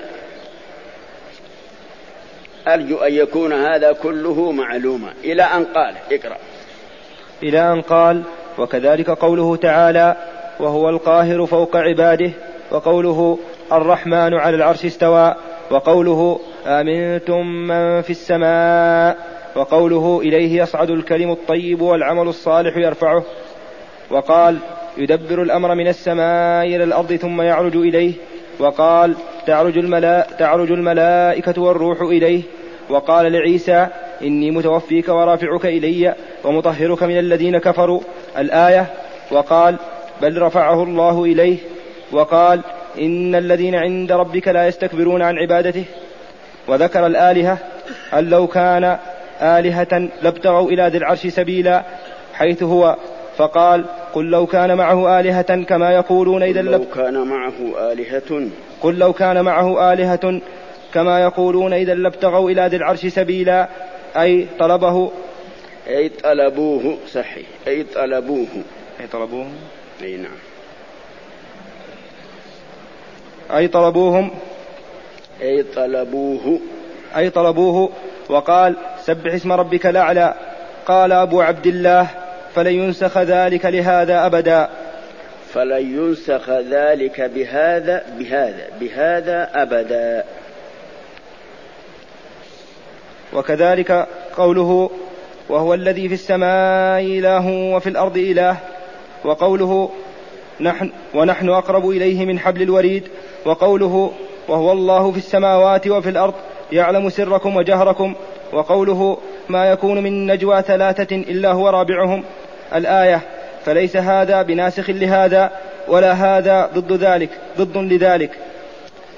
أرجو 2.69 2.97
أن 2.99 3.13
يكون 3.15 3.53
هذا 3.53 3.93
كله 3.93 4.53
معلوما 4.53 5.09
إلى 5.25 5.43
أن 5.43 5.65
قال 5.65 5.95
اقرأ 6.13 6.37
إلى 7.43 7.73
أن 7.73 7.81
قال 7.81 8.23
وكذلك 8.59 9.11
قوله 9.11 9.57
تعالى 9.57 10.17
وهو 10.61 10.89
القاهر 10.89 11.47
فوق 11.47 11.77
عباده 11.77 12.31
وقوله 12.71 13.39
الرحمن 13.73 14.35
على 14.35 14.57
العرش 14.57 14.85
استوى 14.85 15.35
وقوله 15.71 16.41
آمنتم 16.67 17.47
من 17.69 18.03
في 18.03 18.11
السماء 18.11 19.17
وقوله 19.57 20.21
إليه 20.23 20.63
يصعد 20.63 20.91
الكلم 20.91 21.31
الطيب 21.31 21.81
والعمل 21.81 22.29
الصالح 22.29 22.77
يرفعه 22.77 23.25
وقال 24.11 24.57
يدبر 24.99 25.43
الأمر 25.43 25.75
من 25.75 25.89
السماء 25.89 26.67
إلى 26.67 26.85
الأرض 26.85 27.13
ثم 27.15 27.43
يعرج 27.43 27.77
إليه 27.77 28.13
وقال 28.63 29.15
تعرج, 29.47 29.79
الملا 29.79 30.27
تعرج 30.39 30.71
الملائكة 30.73 31.63
والروح 31.63 32.01
إليه 32.01 32.43
وقال 32.91 33.33
لعيسى 33.33 33.87
إني 34.23 34.51
متوفيك 34.51 35.09
ورافعك 35.09 35.67
إلي 35.67 36.15
ومطهرك 36.45 37.03
من 37.03 37.19
الذين 37.19 37.59
كفروا 37.59 38.01
الآية 38.39 38.87
وقال 39.31 39.77
بل 40.23 40.43
رفعه 40.43 40.83
الله 40.83 41.25
إليه 41.25 41.59
وقال 42.13 42.61
إن 43.01 43.35
الذين 43.35 43.75
عند 43.75 44.13
ربك 44.13 44.49
لا 44.49 44.67
يستكبرون 44.67 45.23
عن 45.23 45.39
عبادته 45.39 45.85
وذكر 46.69 47.07
الآلهة 47.07 47.59
أن 48.15 48.31
لو 48.31 48.47
كان 48.47 48.97
آلهة 49.43 50.09
لابتغوا 50.23 50.71
إلى 50.71 50.83
ذي 50.89 50.99
العرش 50.99 51.27
سبيلا 51.27 51.83
حيث 52.35 52.63
هو 52.63 52.97
فقال 53.37 53.85
قل 54.15 54.25
لو 54.31 54.47
كان 54.47 54.75
معه 54.77 55.21
آلهة 55.21 55.63
كما 55.65 55.91
يقولون 55.93 56.43
إذا 56.43 56.61
لو 56.63 56.85
كان 56.95 57.23
معه 57.27 57.93
آلهة 57.93 58.47
قل 58.81 58.99
لو 58.99 59.13
كان 59.13 59.45
معه 59.45 59.93
آلهة 59.93 60.41
كما 60.95 61.21
يقولون 61.21 61.73
إذا 61.73 61.95
لابتغوا 61.95 62.51
إلى 62.51 62.67
ذي 62.67 62.77
العرش 62.77 63.07
سبيلا 63.07 63.69
أي 64.17 64.47
طلبه 64.59 65.11
أي 65.89 66.09
طلبوه 66.09 66.97
صحيح 67.13 67.47
أي 67.69 67.83
طلبوه 67.83 68.47
أي 69.01 69.07
طلبوه 69.07 69.47
أي 70.03 70.17
نعم 70.17 70.37
أي 73.57 73.69
طلبوهم 73.69 74.31
أي 75.43 75.63
طلبوه 75.63 76.61
أي 77.17 77.31
طلبوه 77.31 77.91
وقال 78.29 78.77
سبح 79.05 79.33
اسم 79.35 79.53
ربك 79.53 79.87
الأعلى 79.87 80.35
قال 80.87 81.13
أبو 81.13 81.41
عبد 81.41 81.67
الله 81.67 82.07
فلن 82.55 82.73
ينسخ 82.73 83.19
ذلك 83.19 83.65
لهذا 83.67 84.27
أبدا 84.27 84.69
فلن 85.53 85.99
ينسخ 85.99 86.51
ذلك 86.51 87.21
بهذا 87.21 88.03
بهذا 88.19 88.67
بهذا 88.81 89.51
أبدا 89.63 90.25
وكذلك 93.33 94.07
قوله 94.37 94.91
وهو 95.49 95.75
الذي 95.75 96.09
في 96.09 96.15
السماء 96.15 97.01
إله 97.01 97.73
وفي 97.75 97.89
الأرض 97.89 98.17
إله 98.17 98.57
وقوله 99.25 99.91
نحن 100.61 100.93
ونحن 101.15 101.49
أقرب 101.49 101.89
إليه 101.91 102.27
من 102.27 102.39
حبل 102.39 102.63
الوريد 102.63 103.05
وقوله 103.47 104.13
وهو 104.49 104.73
الله 104.73 105.13
في 105.13 105.19
السماوات 105.19 105.89
وفي 105.89 106.09
الأرض 106.11 106.35
يعلم 106.73 107.09
سركم 107.09 107.57
وجهركم 107.57 108.15
وقوله 108.53 109.19
ما 109.49 109.65
يكون 109.67 110.03
من 110.03 110.27
نجوى 110.33 110.63
ثلاثة 110.63 111.17
إلا 111.17 111.53
هو 111.53 111.69
رابعهم 111.69 112.25
الآية 112.75 113.23
فليس 113.65 113.97
هذا 113.97 114.43
بناسخ 114.43 114.91
لهذا 114.91 115.51
ولا 115.89 116.13
هذا 116.13 116.71
ضد 116.75 116.93
ذلك 116.93 117.29
ضد 117.59 117.77
لذلك 117.77 118.31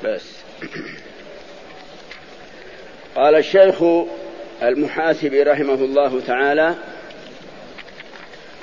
بس 0.05 0.23
قال 3.17 3.35
الشيخ 3.35 3.83
المحاسبي 4.62 5.43
رحمه 5.43 5.75
الله 5.75 6.21
تعالى 6.27 6.75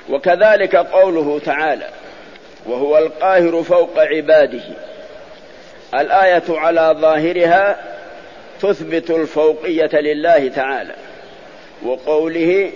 وكذلك 0.09 0.75
قوله 0.75 1.39
تعالى 1.45 1.87
وهو 2.67 2.97
القاهر 2.97 3.63
فوق 3.63 3.99
عباده 3.99 4.63
الايه 5.93 6.41
على 6.49 6.95
ظاهرها 7.01 7.77
تثبت 8.61 9.09
الفوقيه 9.11 9.89
لله 10.01 10.47
تعالى 10.49 10.93
وقوله 11.85 12.71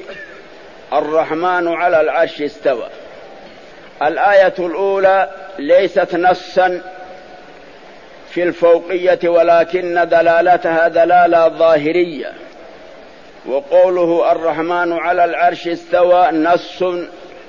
الرحمن 0.97 1.67
على 1.67 2.01
العرش 2.01 2.41
استوى 2.41 2.87
الآية 4.03 4.53
الأولى 4.59 5.29
ليست 5.59 6.15
نصا 6.15 6.81
في 8.31 8.43
الفوقية 8.43 9.19
ولكن 9.29 10.07
دلالتها 10.11 10.87
دلالة 10.87 11.47
ظاهرية 11.47 12.33
وقوله 13.45 14.31
الرحمن 14.31 14.93
على 14.93 15.25
العرش 15.25 15.67
استوى 15.67 16.29
نص 16.31 16.83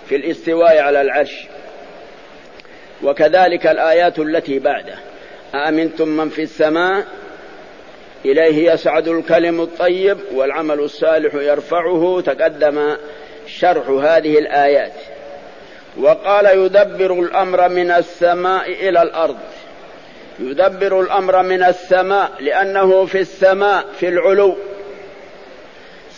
في 0.09 0.17
الاستواء 0.17 0.79
على 0.79 1.01
العرش 1.01 1.45
وكذلك 3.03 3.67
الآيات 3.67 4.19
التي 4.19 4.59
بعده 4.59 4.95
امنتم 5.55 6.09
من 6.09 6.29
في 6.29 6.43
السماء 6.43 7.05
إليه 8.25 8.73
يسعد 8.73 9.09
الكلم 9.09 9.61
الطيب 9.61 10.19
والعمل 10.35 10.81
الصالح 10.81 11.35
يرفعه 11.35 12.21
تقدم 12.27 12.97
شرح 13.47 13.89
هذه 13.89 14.39
الآيات 14.39 14.93
وقال 16.01 16.45
يدبر 16.59 17.13
الأمر 17.13 17.69
من 17.69 17.91
السماء 17.91 18.71
إلى 18.73 19.03
الأرض 19.03 19.37
يدبر 20.41 21.01
الأمر 21.01 21.43
من 21.43 21.63
السماء 21.63 22.31
لأنه 22.41 23.07
في 23.07 23.19
السماء 23.21 23.85
في 24.01 24.09
العلو 24.09 24.57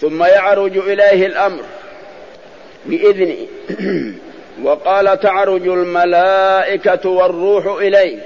ثم 0.01 0.25
يعرج 0.25 0.77
إليه 0.79 1.27
الأمر 1.27 1.63
بإذنه 2.87 3.35
وقال 4.65 5.21
تعرج 5.21 5.69
الملائكة 5.69 7.11
والروح 7.11 7.67
إليه 7.79 8.19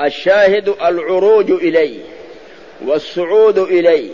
الشاهد 0.00 0.68
العروج 0.84 1.50
إليه 1.50 2.00
والصعود 2.84 3.58
إليه 3.58 4.10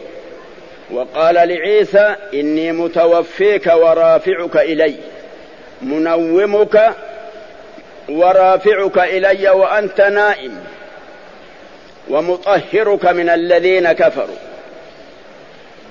وقال 0.90 1.35
لعيسى 1.35 2.14
إني 2.35 2.72
متوفيك 2.72 3.66
ورافعك 3.75 4.57
إلي 4.57 4.94
منومك 5.83 6.92
ورافعك 8.09 8.99
إلي 8.99 9.49
وأنت 9.51 10.01
نائم 10.01 10.57
ومطهرك 12.09 13.05
من 13.05 13.29
الذين 13.29 13.92
كفروا 13.92 14.37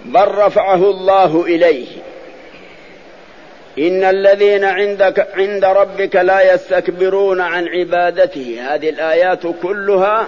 بل 0.06 0.28
رفعه 0.28 0.90
الله 0.90 1.44
إليه 1.46 1.88
إن 3.80 4.04
الذين 4.04 4.64
عندك 4.64 5.28
عند 5.36 5.66
ربك 5.66 6.16
لا 6.16 6.54
يستكبرون 6.54 7.42
عن 7.42 7.68
عبادته 7.68 8.58
هذه 8.70 8.90
الآيات 8.90 9.40
كلها 9.62 10.28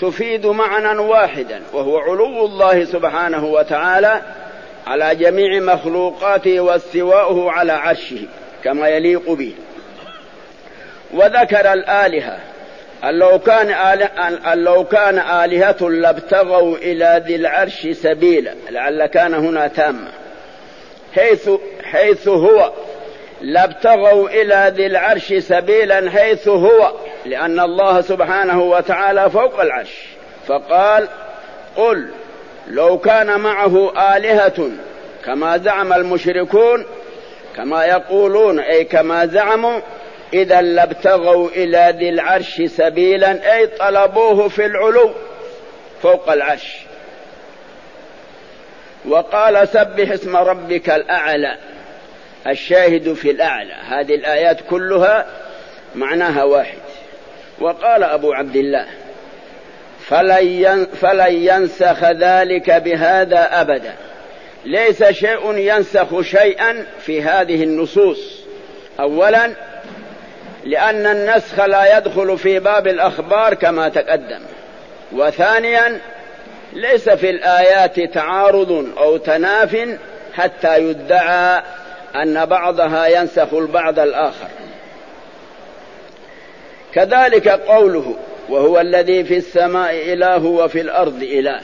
تفيد 0.00 0.46
معنى 0.46 0.98
واحدا 1.00 1.60
وهو 1.72 1.98
علو 1.98 2.46
الله 2.46 2.84
سبحانه 2.84 3.44
وتعالى 3.44 4.20
على 4.86 5.14
جميع 5.14 5.60
مخلوقاته 5.60 6.60
واستواؤه 6.60 7.52
على 7.52 7.72
عرشه 7.72 8.18
كما 8.64 8.88
يليق 8.88 9.30
به 9.32 9.52
وذكر 11.14 11.72
الآلهة 11.72 12.38
أن 13.04 13.18
لو 13.18 13.38
كان 13.38 13.70
أن 14.46 14.58
لو 14.64 14.84
كان 14.84 15.18
آلهة 15.18 15.76
لابتغوا 15.90 16.76
إلى 16.76 17.22
ذي 17.26 17.36
العرش 17.36 17.86
سبيلا 17.88 18.54
لعل 18.70 19.06
كان 19.06 19.34
هنا 19.34 19.66
تاما 19.68 20.08
حيث 21.14 21.50
حيث 21.92 22.28
هو 22.28 22.72
لابتغوا 23.44 24.28
إلى 24.28 24.72
ذي 24.76 24.86
العرش 24.86 25.34
سبيلا 25.34 26.10
حيث 26.10 26.48
هو 26.48 26.92
لأن 27.26 27.60
الله 27.60 28.00
سبحانه 28.00 28.62
وتعالى 28.62 29.30
فوق 29.30 29.60
العرش 29.60 30.02
فقال 30.46 31.08
قل 31.76 32.08
لو 32.70 32.98
كان 32.98 33.40
معه 33.40 33.92
آلهة 34.16 34.70
كما 35.24 35.56
زعم 35.58 35.92
المشركون 35.92 36.84
كما 37.56 37.84
يقولون 37.86 38.60
أي 38.60 38.84
كما 38.84 39.26
زعموا 39.26 39.80
إذا 40.32 40.60
لابتغوا 40.62 41.48
إلى 41.48 41.94
ذي 41.98 42.08
العرش 42.08 42.62
سبيلا 42.62 43.56
أي 43.56 43.66
طلبوه 43.66 44.48
في 44.48 44.66
العلو 44.66 45.10
فوق 46.02 46.32
العرش 46.32 46.76
وقال 49.08 49.68
سبح 49.68 50.10
اسم 50.12 50.36
ربك 50.36 50.90
الأعلى 50.90 51.54
الشاهد 52.46 53.12
في 53.14 53.30
الأعلى 53.30 53.72
هذه 53.90 54.14
الآيات 54.14 54.58
كلها 54.70 55.26
معناها 55.94 56.44
واحد 56.44 56.78
وقال 57.60 58.02
أبو 58.02 58.32
عبد 58.32 58.56
الله 58.56 58.86
فلن 61.00 61.30
ينسخ 61.32 62.04
ذلك 62.10 62.70
بهذا 62.70 63.60
أبدا 63.60 63.94
ليس 64.64 65.04
شيء 65.04 65.54
ينسخ 65.56 66.20
شيئا 66.20 66.86
في 67.02 67.22
هذه 67.22 67.64
النصوص 67.64 68.40
أولا 69.00 69.52
لأن 70.64 71.06
النسخ 71.06 71.60
لا 71.60 71.98
يدخل 71.98 72.38
في 72.38 72.58
باب 72.58 72.86
الأخبار 72.88 73.54
كما 73.54 73.88
تقدم 73.88 74.40
وثانيا 75.12 75.98
ليس 76.72 77.08
في 77.08 77.30
الآيات 77.30 78.00
تعارض 78.14 78.86
أو 78.98 79.16
تناف 79.16 79.98
حتى 80.34 80.78
يدعى 80.84 81.62
أن 82.16 82.46
بعضها 82.46 83.06
ينسخ 83.06 83.54
البعض 83.54 83.98
الآخر 83.98 84.48
كذلك 86.94 87.48
قوله 87.48 88.16
وهو 88.48 88.80
الذي 88.80 89.24
في 89.24 89.36
السماء 89.36 90.12
إله 90.12 90.44
وفي 90.44 90.80
الأرض 90.80 91.22
إله 91.22 91.60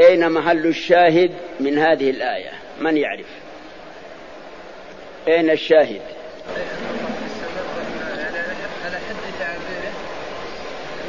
أين 0.00 0.30
محل 0.30 0.66
الشاهد 0.66 1.30
من 1.60 1.78
هذه 1.78 2.10
الآية 2.10 2.50
من 2.80 2.96
يعرف 2.96 3.26
أين 5.28 5.50
الشاهد 5.50 6.00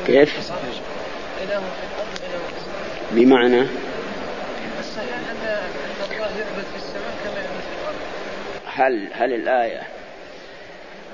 كيف 0.07 0.51
بمعنى 3.11 3.61
الصحيح 4.79 5.15
أن 5.15 5.35
الله 5.35 6.25
يثبت 6.25 6.65
في 6.71 6.75
السماء 6.77 7.13
كما 7.25 7.39
يثبت 7.41 7.74
هل 8.75 9.07
هل 9.13 9.33
الآية 9.33 9.81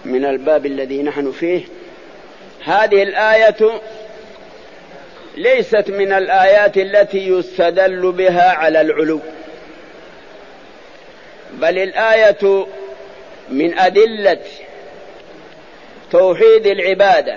من 0.06 0.26
الباب 0.26 0.66
الذي 0.66 1.04
نحن 1.04 1.32
فيه 1.32 1.62
هذه 2.66 3.04
الآية 3.04 3.56
ليست 5.38 5.86
من 5.90 6.14
الآيات 6.14 6.78
التي 6.78 7.28
يستدل 7.30 8.12
بها 8.12 8.50
على 8.52 8.82
العلو 8.82 9.20
بل 11.54 11.78
الآية 11.80 12.68
من 13.50 13.80
أدلة 13.80 14.40
توحيد 16.12 16.66
العبادة 16.68 17.36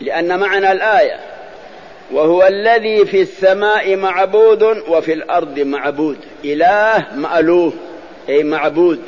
لأن 0.00 0.38
معنى 0.40 0.72
الآية 0.72 1.16
وهو 2.12 2.46
الذي 2.46 3.04
في 3.06 3.22
السماء 3.22 3.96
معبود 3.96 4.62
وفي 4.62 5.12
الأرض 5.12 5.58
معبود 5.58 6.16
إله 6.44 7.06
مألوه 7.14 7.72
أي 8.28 8.44
معبود 8.44 9.00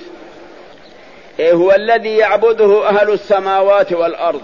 أي 1.41 1.53
هو 1.53 1.73
الذي 1.73 2.17
يعبده 2.17 2.89
أهل 2.89 3.11
السماوات 3.11 3.93
والأرض 3.93 4.41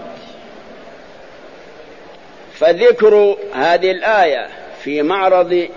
فذكر 2.53 3.37
هذه 3.55 3.91
الآية 3.91 4.47
في 4.83 5.01
معرض 5.01 5.67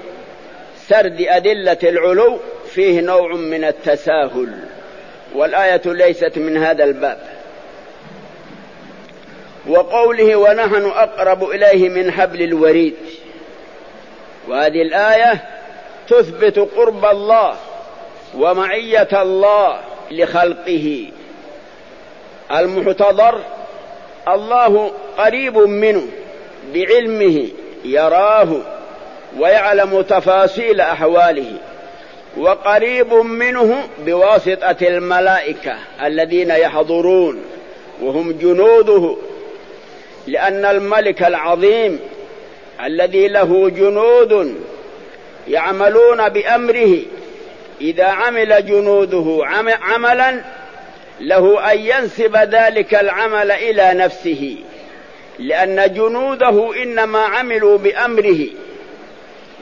سرد 0.89 1.17
أدلة 1.29 1.79
العلو 1.83 2.39
فيه 2.71 3.01
نوع 3.01 3.33
من 3.35 3.65
التساهل 3.65 4.55
والآية 5.35 5.83
ليست 5.87 6.39
من 6.39 6.57
هذا 6.57 6.85
الباب 6.85 7.19
وقوله 9.69 10.37
ونحن 10.37 10.85
أقرب 10.87 11.45
إليه 11.51 11.89
من 11.89 12.11
حبل 12.13 12.43
الوريد 12.43 12.95
وهذه 14.49 14.83
الآية 14.83 15.43
تثبت 16.09 16.59
قرب 16.77 17.05
الله 17.05 17.55
ومعية 18.35 19.09
الله 19.23 19.81
لخلقه 20.11 21.09
المحتضر 22.57 23.41
الله 24.29 24.93
قريب 25.19 25.57
منه 25.59 26.03
بعلمه 26.75 27.47
يراه 27.85 28.49
ويعلم 29.39 30.01
تفاصيل 30.03 30.81
أحواله 30.81 31.53
وقريب 32.37 33.13
منه 33.15 33.83
بواسطة 34.07 34.77
الملائكة 34.83 35.75
الذين 36.05 36.51
يحضرون 36.51 37.43
وهم 38.03 38.33
جنوده 38.33 39.17
لأن 40.27 40.65
الملك 40.65 41.23
العظيم 41.23 41.99
الذي 42.85 43.29
له 43.29 43.71
جنود 43.71 44.55
يعملون 45.49 46.29
بأمره 46.29 46.97
إذا 47.81 48.05
عمل 48.07 48.67
جنوده 48.67 49.39
عملا 49.81 50.41
له 51.21 51.73
أن 51.73 51.79
ينسب 51.79 52.37
ذلك 52.37 52.95
العمل 52.95 53.51
إلى 53.53 53.91
نفسه 53.95 54.57
لأن 55.39 55.93
جنوده 55.95 56.83
إنما 56.83 57.19
عملوا 57.19 57.79
بأمره 57.79 58.47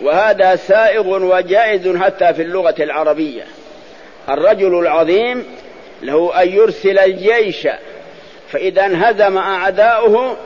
وهذا 0.02 0.56
سائغ 0.56 1.08
وجائز 1.08 1.96
حتى 1.96 2.34
في 2.34 2.42
اللغة 2.42 2.74
العربية 2.80 3.42
الرجل 4.28 4.78
العظيم 4.78 5.44
له 6.02 6.42
أن 6.42 6.48
يرسل 6.48 6.98
الجيش 6.98 7.68
فإذا 8.52 8.86
انهزم 8.86 9.38
أعداؤه 9.38 10.36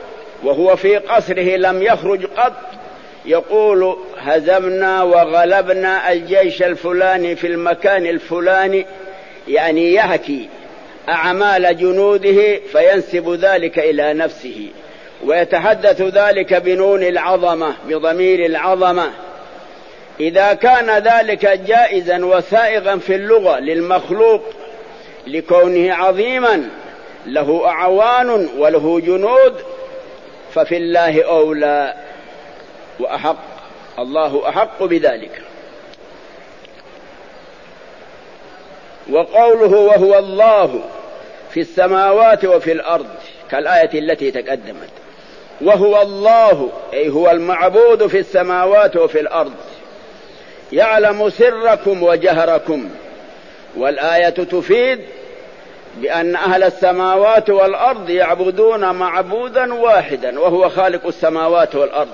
وهو 0.43 0.75
في 0.75 0.97
قصره 0.97 1.55
لم 1.57 1.83
يخرج 1.83 2.25
قط 2.25 2.61
يقول 3.25 3.97
هزمنا 4.19 5.03
وغلبنا 5.03 6.11
الجيش 6.11 6.63
الفلاني 6.63 7.35
في 7.35 7.47
المكان 7.47 8.05
الفلاني 8.05 8.85
يعني 9.47 9.93
يحكي 9.93 10.49
أعمال 11.09 11.77
جنوده 11.77 12.59
فينسب 12.71 13.29
ذلك 13.41 13.79
إلى 13.79 14.13
نفسه 14.13 14.67
ويتحدث 15.25 16.01
ذلك 16.01 16.53
بنون 16.53 17.03
العظمة 17.03 17.73
بضمير 17.87 18.45
العظمة 18.45 19.09
إذا 20.19 20.53
كان 20.53 20.89
ذلك 21.03 21.45
جائزا 21.65 22.25
وسائغا 22.25 22.97
في 22.97 23.15
اللغة 23.15 23.59
للمخلوق 23.59 24.41
لكونه 25.27 25.93
عظيما 25.93 26.63
له 27.25 27.67
أعوان 27.67 28.49
وله 28.57 28.99
جنود 28.99 29.53
ففي 30.53 30.77
الله 30.77 31.23
أولى 31.23 31.93
وأحق 32.99 33.37
الله 33.99 34.49
أحق 34.49 34.83
بذلك 34.83 35.41
وقوله 39.11 39.75
وهو 39.77 40.17
الله 40.19 40.81
في 41.51 41.59
السماوات 41.59 42.45
وفي 42.45 42.71
الأرض 42.71 43.07
كالآية 43.51 43.89
التي 43.99 44.31
تقدمت 44.31 44.89
وهو 45.61 46.01
الله 46.01 46.69
أي 46.93 47.09
هو 47.09 47.31
المعبود 47.31 48.07
في 48.07 48.19
السماوات 48.19 48.95
وفي 48.97 49.19
الأرض 49.19 49.53
يعلم 50.71 51.29
سركم 51.29 52.03
وجهركم 52.03 52.89
والآية 53.77 54.29
تفيد 54.29 54.99
بأن 55.97 56.35
أهل 56.35 56.63
السماوات 56.63 57.49
والأرض 57.49 58.09
يعبدون 58.09 58.91
معبودا 58.95 59.73
واحدا 59.73 60.39
وهو 60.39 60.69
خالق 60.69 61.07
السماوات 61.07 61.75
والأرض 61.75 62.11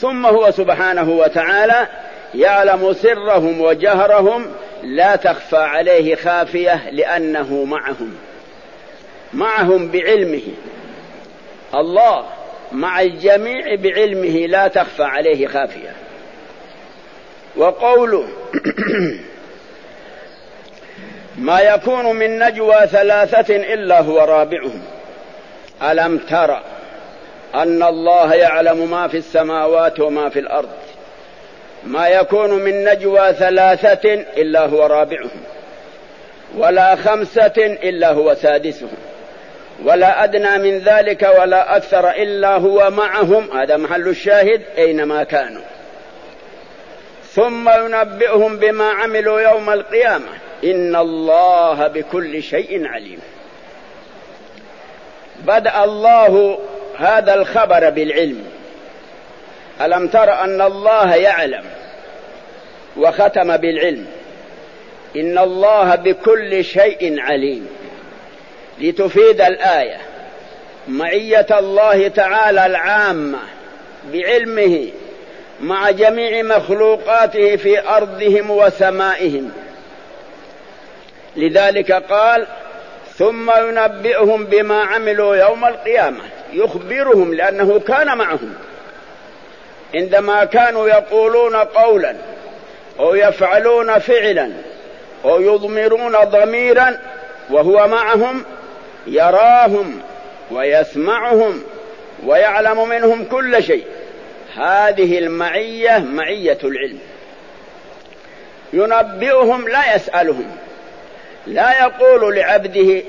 ثم 0.00 0.26
هو 0.26 0.50
سبحانه 0.50 1.10
وتعالى 1.10 1.86
يعلم 2.34 2.92
سرهم 2.92 3.60
وجهرهم 3.60 4.46
لا 4.82 5.16
تخفى 5.16 5.56
عليه 5.56 6.14
خافيه 6.14 6.90
لانه 6.90 7.64
معهم 7.64 8.14
معهم 9.32 9.88
بعلمه 9.90 10.42
الله 11.74 12.26
مع 12.72 13.00
الجميع 13.00 13.74
بعلمه 13.82 14.46
لا 14.46 14.68
تخفى 14.68 15.02
عليه 15.02 15.46
خافيه 15.46 15.92
وقوله 17.56 18.24
ما 21.38 21.60
يكون 21.60 22.04
من 22.16 22.38
نجوى 22.38 22.86
ثلاثه 22.86 23.56
الا 23.56 24.00
هو 24.02 24.18
رابعهم 24.18 24.82
الم 25.90 26.18
ترى 26.18 26.60
أن 27.54 27.82
الله 27.82 28.34
يعلم 28.34 28.90
ما 28.90 29.08
في 29.08 29.16
السماوات 29.16 30.00
وما 30.00 30.28
في 30.28 30.38
الأرض 30.38 30.68
ما 31.86 32.08
يكون 32.08 32.50
من 32.50 32.84
نجوى 32.84 33.32
ثلاثة 33.32 34.14
إلا 34.14 34.66
هو 34.66 34.86
رابعهم 34.86 35.30
ولا 36.56 36.96
خمسة 36.96 37.52
إلا 37.82 38.12
هو 38.12 38.34
سادسهم 38.34 38.90
ولا 39.84 40.24
أدنى 40.24 40.58
من 40.58 40.78
ذلك 40.78 41.34
ولا 41.40 41.76
أكثر 41.76 42.10
إلا 42.10 42.56
هو 42.56 42.90
معهم 42.90 43.58
هذا 43.58 43.76
محل 43.76 44.08
الشاهد 44.08 44.62
أينما 44.78 45.24
كانوا 45.24 45.62
ثم 47.32 47.68
ينبئهم 47.70 48.56
بما 48.58 48.84
عملوا 48.88 49.40
يوم 49.40 49.70
القيامة 49.70 50.26
إن 50.64 50.96
الله 50.96 51.86
بكل 51.86 52.42
شيء 52.42 52.86
عليم 52.86 53.18
بدأ 55.46 55.84
الله 55.84 56.58
هذا 56.98 57.34
الخبر 57.34 57.90
بالعلم 57.90 58.44
ألم 59.80 60.08
تر 60.08 60.40
أن 60.44 60.60
الله 60.60 61.14
يعلم 61.14 61.64
وختم 62.96 63.56
بالعلم 63.56 64.06
إن 65.16 65.38
الله 65.38 65.94
بكل 65.94 66.64
شيء 66.64 67.20
عليم 67.20 67.68
لتفيد 68.78 69.40
الآية 69.40 69.96
معية 70.88 71.46
الله 71.50 72.08
تعالى 72.08 72.66
العامة 72.66 73.38
بعلمه 74.12 74.86
مع 75.60 75.90
جميع 75.90 76.42
مخلوقاته 76.42 77.56
في 77.56 77.88
أرضهم 77.88 78.50
وسمائهم 78.50 79.52
لذلك 81.36 81.92
قال 81.92 82.46
ثم 83.16 83.50
ينبئهم 83.68 84.44
بما 84.44 84.80
عملوا 84.80 85.36
يوم 85.36 85.64
القيامه 85.64 86.22
يخبرهم 86.52 87.34
لأنه 87.34 87.80
كان 87.88 88.18
معهم 88.18 88.54
عندما 89.94 90.44
كانوا 90.44 90.88
يقولون 90.88 91.56
قولا 91.56 92.14
أو 93.00 93.14
يفعلون 93.14 93.98
فعلا 93.98 94.52
أو 95.24 95.40
يضمرون 95.40 96.16
ضميرا 96.24 96.98
وهو 97.50 97.88
معهم 97.88 98.44
يراهم 99.06 100.00
ويسمعهم 100.50 101.62
ويعلم 102.26 102.88
منهم 102.88 103.24
كل 103.24 103.62
شيء 103.62 103.84
هذه 104.56 105.18
المعية 105.18 105.98
معية 105.98 106.58
العلم 106.64 106.98
ينبئهم 108.72 109.68
لا 109.68 109.94
يسألهم 109.94 110.56
لا 111.46 111.80
يقول 111.84 112.36
لعبده 112.36 113.02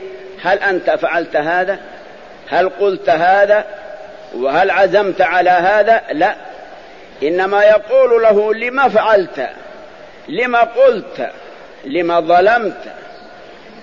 هل 0.43 0.59
أنت 0.59 0.89
فعلت 0.89 1.35
هذا 1.35 1.79
هل 2.51 2.69
قلت 2.69 3.09
هذا 3.09 3.65
وهل 4.35 4.71
عزمت 4.71 5.21
على 5.21 5.49
هذا 5.49 6.01
لا 6.11 6.35
انما 7.23 7.63
يقول 7.63 8.21
له 8.21 8.53
لما 8.53 8.89
فعلت 8.89 9.49
لما 10.27 10.59
قلت 10.61 11.29
لما 11.85 12.19
ظلمت 12.19 12.77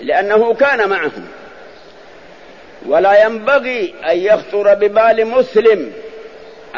لانه 0.00 0.54
كان 0.54 0.88
معهم 0.88 1.28
ولا 2.86 3.24
ينبغي 3.24 3.94
ان 4.10 4.16
يخطر 4.18 4.74
ببال 4.74 5.26
مسلم 5.26 5.92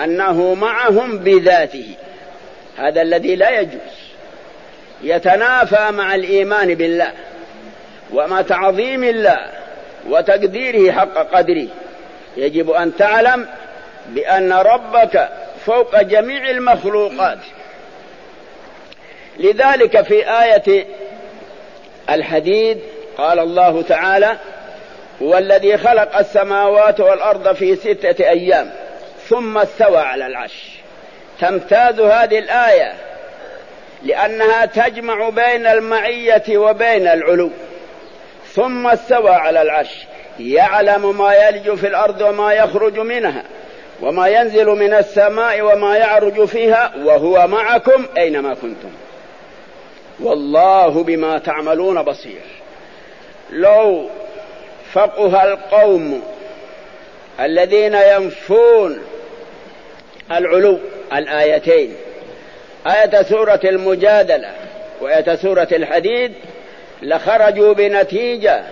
انه 0.04 0.54
معهم 0.54 1.18
بذاته 1.18 1.94
هذا 2.78 3.02
الذي 3.02 3.36
لا 3.36 3.50
يجوز 3.60 3.88
يتنافى 5.02 5.88
مع 5.92 6.14
الايمان 6.14 6.74
بالله 6.74 7.12
ومع 8.12 8.42
تعظيم 8.42 9.04
الله 9.04 9.38
وتقديره 10.08 10.92
حق 10.92 11.18
قدره 11.36 11.68
يجب 12.36 12.70
أن 12.70 12.96
تعلم 12.96 13.46
بأن 14.08 14.52
ربك 14.52 15.28
فوق 15.66 16.00
جميع 16.02 16.50
المخلوقات 16.50 17.38
لذلك 19.38 20.02
في 20.02 20.30
آية 20.42 20.86
الحديد 22.10 22.78
قال 23.18 23.38
الله 23.38 23.82
تعالى 23.82 24.36
والذي 25.20 25.78
خلق 25.78 26.16
السماوات 26.18 27.00
والأرض 27.00 27.52
في 27.54 27.76
ستة 27.76 28.28
أيام 28.28 28.70
ثم 29.28 29.58
استوى 29.58 29.98
على 29.98 30.26
العرش 30.26 30.70
تمتاز 31.40 32.00
هذه 32.00 32.38
الآية 32.38 32.92
لأنها 34.02 34.66
تجمع 34.66 35.28
بين 35.28 35.66
المعية 35.66 36.56
وبين 36.58 37.06
العلو 37.08 37.50
ثم 38.58 38.86
استوى 38.86 39.30
على 39.30 39.62
العرش 39.62 40.06
يعلم 40.40 41.18
ما 41.18 41.34
يلج 41.34 41.74
في 41.74 41.86
الارض 41.86 42.20
وما 42.20 42.52
يخرج 42.52 42.98
منها 42.98 43.44
وما 44.02 44.28
ينزل 44.28 44.66
من 44.66 44.94
السماء 44.94 45.60
وما 45.62 45.96
يعرج 45.96 46.44
فيها 46.44 46.92
وهو 47.04 47.46
معكم 47.46 48.06
اينما 48.18 48.54
كنتم 48.54 48.88
والله 50.20 51.02
بما 51.04 51.38
تعملون 51.38 52.02
بصير 52.02 52.40
لو 53.50 54.06
فقه 54.92 55.52
القوم 55.52 56.22
الذين 57.40 57.94
ينفون 57.94 59.02
العلو 60.30 60.78
الايتين 61.12 61.94
ايه 62.86 63.22
سوره 63.22 63.60
المجادله 63.64 64.50
وايه 65.00 65.34
سوره 65.34 65.68
الحديد 65.72 66.32
لخرجوا 67.02 67.72
بنتيجه 67.72 68.64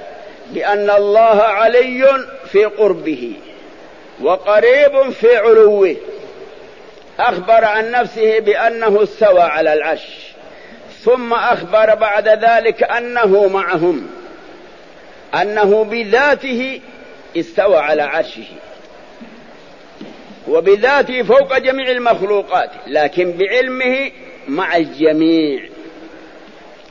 لان 0.52 0.90
الله 0.90 1.42
علي 1.42 2.26
في 2.52 2.64
قربه 2.64 3.32
وقريب 4.22 5.10
في 5.10 5.36
علوه 5.36 5.96
اخبر 7.18 7.64
عن 7.64 7.90
نفسه 7.90 8.38
بانه 8.38 9.02
استوى 9.02 9.40
على 9.40 9.72
العرش 9.72 10.06
ثم 11.04 11.32
اخبر 11.32 11.94
بعد 11.94 12.28
ذلك 12.28 12.82
انه 12.82 13.48
معهم 13.48 14.06
انه 15.42 15.84
بذاته 15.84 16.80
استوى 17.36 17.76
على 17.78 18.02
عرشه 18.02 18.42
وبذاته 20.48 21.22
فوق 21.22 21.58
جميع 21.58 21.90
المخلوقات 21.90 22.70
لكن 22.86 23.32
بعلمه 23.32 24.10
مع 24.48 24.76
الجميع 24.76 25.60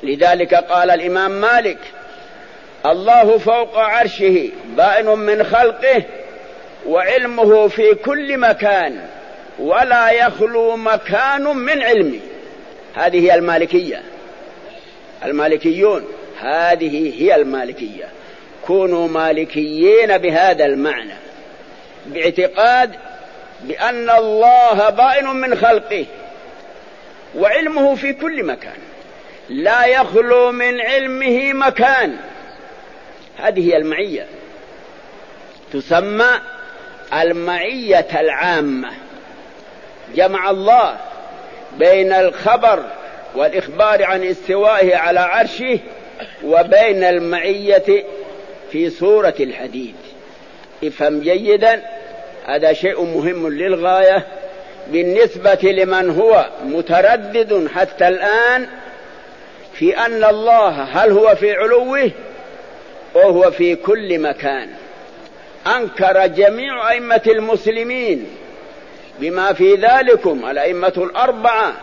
لذلك 0.03 0.55
قال 0.55 0.91
الإمام 0.91 1.31
مالك 1.41 1.77
الله 2.85 3.37
فوق 3.37 3.77
عرشه 3.77 4.49
بائن 4.77 5.05
من 5.09 5.43
خلقه 5.43 6.03
وعلمه 6.87 7.67
في 7.67 7.95
كل 7.95 8.37
مكان 8.37 9.01
ولا 9.59 10.11
يخلو 10.11 10.75
مكان 10.77 11.43
من 11.57 11.81
علمه 11.83 12.19
هذه 12.95 13.19
هي 13.25 13.35
المالكية 13.35 14.01
المالكيون 15.25 16.05
هذه 16.41 17.21
هي 17.21 17.35
المالكية 17.35 18.05
كونوا 18.65 19.07
مالكيين 19.07 20.17
بهذا 20.17 20.65
المعنى 20.65 21.13
باعتقاد 22.05 22.89
بأن 23.61 24.09
الله 24.09 24.89
بائن 24.89 25.27
من 25.27 25.55
خلقه 25.55 26.05
وعلمه 27.37 27.95
في 27.95 28.13
كل 28.13 28.43
مكان 28.43 28.84
لا 29.49 29.85
يخلو 29.85 30.51
من 30.51 30.81
علمه 30.81 31.53
مكان 31.53 32.15
هذه 33.37 33.69
هي 33.71 33.77
المعية 33.77 34.25
تسمى 35.73 36.29
المعية 37.13 38.07
العامة 38.19 38.91
جمع 40.15 40.49
الله 40.49 40.95
بين 41.79 42.11
الخبر 42.13 42.83
والإخبار 43.35 44.03
عن 44.03 44.23
استوائه 44.23 44.95
على 44.95 45.19
عرشه 45.19 45.79
وبين 46.45 47.03
المعية 47.03 48.05
في 48.71 48.89
سورة 48.89 49.35
الحديد 49.39 49.95
افهم 50.83 51.19
جيدا 51.19 51.81
هذا 52.45 52.73
شيء 52.73 53.03
مهم 53.03 53.47
للغاية 53.49 54.23
بالنسبة 54.87 55.59
لمن 55.63 56.09
هو 56.09 56.45
متردد 56.65 57.67
حتى 57.75 58.07
الآن 58.07 58.67
في 59.79 59.97
أن 59.97 60.23
الله 60.23 60.67
هل 60.83 61.11
هو 61.11 61.35
في 61.35 61.53
علوه 61.53 62.11
وهو 63.15 63.51
في 63.51 63.75
كل 63.75 64.19
مكان 64.19 64.69
أنكر 65.75 66.27
جميع 66.27 66.91
أئمة 66.91 67.21
المسلمين 67.27 68.27
بما 69.19 69.53
في 69.53 69.73
ذلكم 69.75 70.49
الأئمة 70.49 70.93
الأربعة 70.97 71.73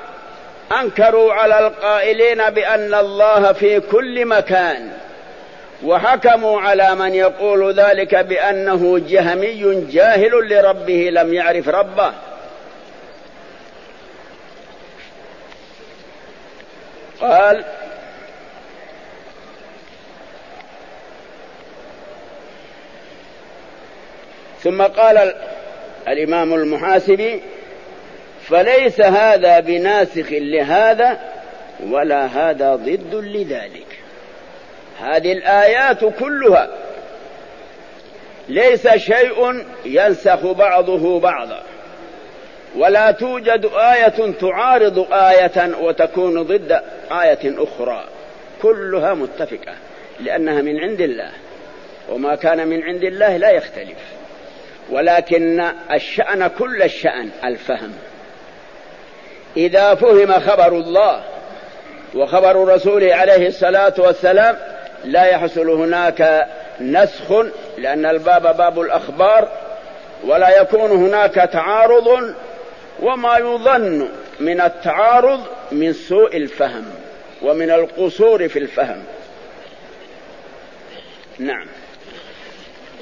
أنكروا 0.81 1.33
على 1.33 1.66
القائلين 1.66 2.50
بأن 2.50 2.94
الله 2.94 3.52
في 3.52 3.81
كل 3.81 4.26
مكان 4.26 4.90
وحكموا 5.85 6.61
على 6.61 6.94
من 6.94 7.14
يقول 7.14 7.74
ذلك 7.74 8.14
بأنه 8.14 8.98
جهمي 9.09 9.81
جاهل 9.90 10.31
لربه 10.55 11.09
لم 11.12 11.35
يعرف 11.35 11.68
ربه 11.68 12.12
قال 17.20 17.64
ثم 24.62 24.83
قال 24.83 25.33
الإمام 26.09 26.55
المحاسبي 26.55 27.42
فليس 28.48 29.01
هذا 29.01 29.61
بناسخ 29.61 30.27
لهذا 30.31 31.18
ولا 31.90 32.27
هذا 32.27 32.77
ضد 32.77 33.14
لذلك 33.14 33.87
هذه 35.03 35.33
الآيات 35.33 36.05
كلها 36.18 36.68
ليس 38.48 38.88
شيء 38.88 39.64
ينسخ 39.85 40.46
بعضه 40.53 41.20
بعضا 41.20 41.62
ولا 42.77 43.11
توجد 43.11 43.70
آية 43.75 44.33
تعارض 44.40 45.07
آية 45.12 45.75
وتكون 45.81 46.42
ضد 46.42 46.81
آية 47.11 47.38
أخرى 47.64 48.05
كلها 48.62 49.14
متفقة 49.14 49.75
لأنها 50.20 50.62
من 50.62 50.81
عند 50.81 51.01
الله 51.01 51.31
وما 52.09 52.35
كان 52.35 52.68
من 52.68 52.83
عند 52.83 53.03
الله 53.05 53.37
لا 53.37 53.51
يختلف 53.51 53.96
ولكن 54.90 55.64
الشأن 55.92 56.47
كل 56.59 56.83
الشأن 56.83 57.29
الفهم 57.45 57.92
إذا 59.57 59.95
فهم 59.95 60.33
خبر 60.33 60.68
الله 60.68 61.25
وخبر 62.14 62.57
رسوله 62.75 63.14
عليه 63.14 63.47
الصلاة 63.49 63.95
والسلام 63.99 64.57
لا 65.05 65.25
يحصل 65.25 65.68
هناك 65.71 66.47
نسخ 66.81 67.33
لأن 67.79 68.07
الباب 68.07 68.42
باب 68.57 68.81
الأخبار 68.81 69.49
ولا 70.25 70.61
يكون 70.62 70.90
هناك 70.90 71.35
تعارض 71.35 72.35
وما 73.03 73.38
يظن 73.38 74.09
من 74.40 74.61
التعارض 74.61 75.40
من 75.73 75.92
سوء 75.92 76.37
الفهم 76.37 76.85
ومن 77.42 77.71
القصور 77.71 78.49
في 78.49 78.59
الفهم 78.59 79.03
نعم 81.38 81.66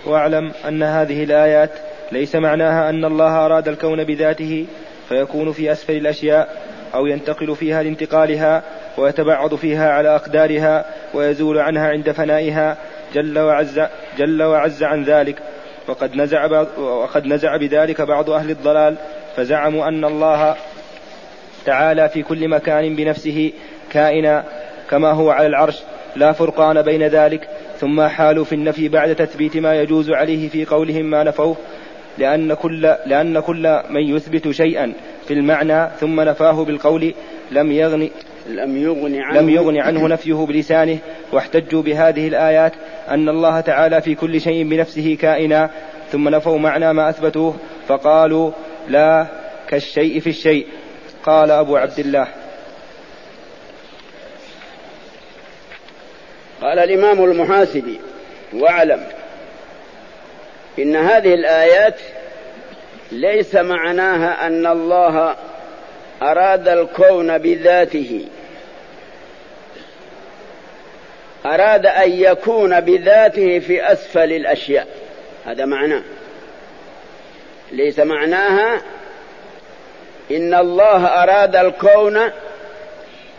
واعلم 0.06 0.52
أن 0.68 0.82
هذه 0.82 1.24
الآيات 1.24 1.70
ليس 2.12 2.36
معناها 2.36 2.90
أن 2.90 3.04
الله 3.04 3.46
أراد 3.46 3.68
الكون 3.68 4.04
بذاته 4.04 4.66
فيكون 5.08 5.52
في 5.52 5.72
أسفل 5.72 5.92
الأشياء 5.92 6.48
أو 6.94 7.06
ينتقل 7.06 7.56
فيها 7.56 7.82
لانتقالها 7.82 8.62
ويتبعض 8.98 9.54
فيها 9.54 9.90
على 9.92 10.16
أقدارها 10.16 10.84
ويزول 11.14 11.58
عنها 11.58 11.88
عند 11.88 12.10
فنائها 12.10 12.76
جل 13.14 13.38
وعز, 13.38 13.80
جل 14.18 14.42
وعز 14.42 14.82
عن 14.82 15.04
ذلك 15.04 15.36
وقد 15.88 16.16
نزع, 16.16 16.44
وقد 16.78 17.26
نزع 17.26 17.56
بذلك 17.56 18.00
بعض 18.02 18.30
أهل 18.30 18.50
الضلال 18.50 18.96
فزعموا 19.36 19.88
أن 19.88 20.04
الله 20.04 20.56
تعالى 21.66 22.08
في 22.08 22.22
كل 22.22 22.48
مكان 22.48 22.96
بنفسه 22.96 23.52
كائنا 23.92 24.44
كما 24.90 25.12
هو 25.12 25.30
على 25.30 25.46
العرش 25.46 25.78
لا 26.16 26.32
فرقان 26.32 26.82
بين 26.82 27.02
ذلك 27.02 27.48
ثم 27.81 28.03
حالوا 28.03 28.45
في 28.45 28.55
النفي 28.55 28.88
بعد 28.88 29.14
تثبيت 29.16 29.57
ما 29.57 29.81
يجوز 29.81 30.11
عليه 30.11 30.49
في 30.49 30.64
قولهم 30.64 31.05
ما 31.05 31.25
نفوه 31.25 31.57
لأن 32.19 32.55
كل, 32.55 32.81
لأن 32.83 33.40
كل 33.40 33.81
من 33.90 34.16
يثبت 34.16 34.51
شيئا 34.51 34.93
في 35.29 35.35
المعنى 35.35 35.88
ثم 36.01 36.21
نفاه 36.21 36.64
بالقول 36.64 37.14
لم 37.51 37.73
يغني 37.73 38.11
لم 38.51 38.77
يغن 38.77 39.16
عنه, 39.21 39.40
لم 39.40 39.49
يغن 39.51 39.77
عنه 39.79 40.09
نفيه 40.09 40.35
بلسانه 40.35 40.99
واحتجوا 41.33 41.83
بهذه 41.83 42.29
الآيات 42.29 42.73
أن 43.09 43.29
الله 43.29 43.61
تعالى 43.61 44.01
في 44.01 44.14
كل 44.14 44.40
شيء 44.40 44.69
بنفسه 44.69 45.16
كائنا 45.21 45.71
ثم 46.12 46.29
نفوا 46.29 46.59
معنى 46.59 46.93
ما 46.93 47.09
أثبتوه 47.09 47.55
فقالوا 47.88 48.51
لا 48.88 49.27
كالشيء 49.69 50.21
في 50.21 50.27
الشيء 50.31 50.66
قال 51.23 51.51
أبو 51.51 51.77
عبد 51.77 51.99
الله 51.99 52.27
قال 56.62 56.79
الإمام 56.79 57.25
المحاسبي 57.25 58.01
واعلم 58.53 59.07
إن 60.79 60.96
هذه 60.96 61.35
الآيات 61.35 62.01
ليس 63.12 63.55
معناها 63.55 64.46
أن 64.46 64.66
الله 64.66 65.37
أراد 66.23 66.68
الكون 66.68 67.38
بذاته 67.38 68.25
أراد 71.46 71.87
أن 71.87 72.11
يكون 72.12 72.81
بذاته 72.81 73.59
في 73.59 73.92
أسفل 73.92 74.33
الأشياء 74.33 74.87
هذا 75.46 75.64
معناه 75.64 76.03
ليس 77.72 77.99
معناها 77.99 78.82
إن 80.30 80.55
الله 80.55 81.07
أراد 81.07 81.57
الكون 81.57 82.18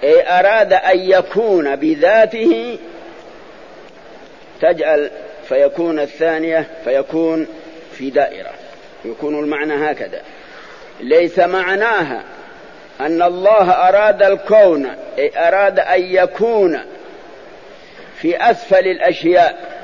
أي 0.03 0.39
أراد 0.39 0.73
أن 0.73 0.99
يكون 0.99 1.75
بذاته 1.75 2.77
تجعل 4.61 5.11
فيكون 5.49 5.99
الثانية 5.99 6.65
فيكون 6.83 7.47
في 7.97 8.09
دائرة 8.09 8.51
يكون 9.05 9.39
المعنى 9.39 9.73
هكذا 9.91 10.21
ليس 10.99 11.39
معناها 11.39 12.23
أن 12.99 13.21
الله 13.21 13.71
أراد 13.71 14.23
الكون 14.23 14.87
أي 15.17 15.47
أراد 15.47 15.79
أن 15.79 16.01
يكون 16.01 16.79
في 18.21 18.37
أسفل 18.51 18.87
الأشياء 18.87 19.79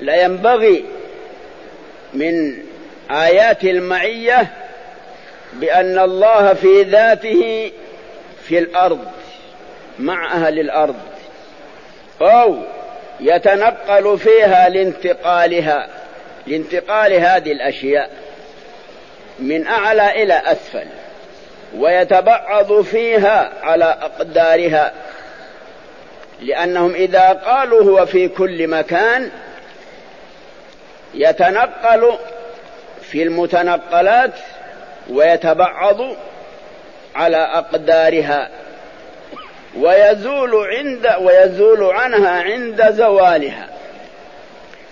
لا 0.00 0.22
ينبغي 0.24 0.84
من 2.14 2.54
آيات 3.10 3.64
المعية 3.64 4.46
بأن 5.52 5.98
الله 5.98 6.54
في 6.54 6.82
ذاته 6.82 7.70
في 8.46 8.58
الأرض 8.58 8.98
مع 9.98 10.32
أهل 10.32 10.58
الأرض 10.58 10.96
أو 12.22 12.56
يتنقل 13.20 14.18
فيها 14.18 14.68
لانتقالها 14.68 15.88
لانتقال 16.46 17.12
هذه 17.12 17.52
الاشياء 17.52 18.10
من 19.38 19.66
اعلى 19.66 20.22
الى 20.22 20.42
اسفل 20.46 20.86
ويتبعض 21.76 22.80
فيها 22.82 23.52
على 23.62 23.84
اقدارها 23.84 24.92
لانهم 26.40 26.92
اذا 26.94 27.28
قالوا 27.32 27.82
هو 27.84 28.06
في 28.06 28.28
كل 28.28 28.68
مكان 28.68 29.30
يتنقل 31.14 32.14
في 33.02 33.22
المتنقلات 33.22 34.30
ويتبعض 35.10 35.96
على 37.16 37.36
اقدارها 37.36 38.48
ويزول 39.76 40.56
عند 40.66 41.08
ويزول 41.20 41.82
عنها 41.84 42.42
عند 42.42 42.90
زوالها 42.90 43.68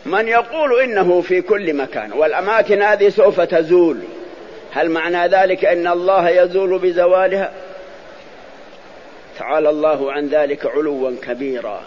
من 0.07 0.29
يقول 0.29 0.81
انه 0.81 1.20
في 1.20 1.41
كل 1.43 1.74
مكان 1.74 2.12
والاماكن 2.12 2.83
هذه 2.83 3.09
سوف 3.09 3.41
تزول 3.41 3.99
هل 4.72 4.91
معنى 4.91 5.27
ذلك 5.35 5.64
ان 5.64 5.87
الله 5.87 6.29
يزول 6.31 6.79
بزوالها 6.79 7.53
تعالى 9.39 9.70
الله 9.70 10.12
عن 10.12 10.29
ذلك 10.29 10.66
علوا 10.66 11.11
كبيرا 11.22 11.83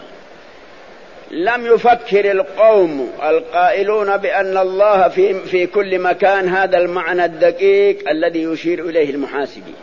لم 1.30 1.66
يفكر 1.66 2.30
القوم 2.30 3.10
القائلون 3.22 4.16
بان 4.16 4.56
الله 4.58 5.08
في 5.08 5.34
في 5.40 5.66
كل 5.66 5.98
مكان 5.98 6.48
هذا 6.48 6.78
المعنى 6.78 7.24
الدقيق 7.24 8.10
الذي 8.10 8.42
يشير 8.42 8.80
اليه 8.88 9.10
المحاسبين 9.10 9.74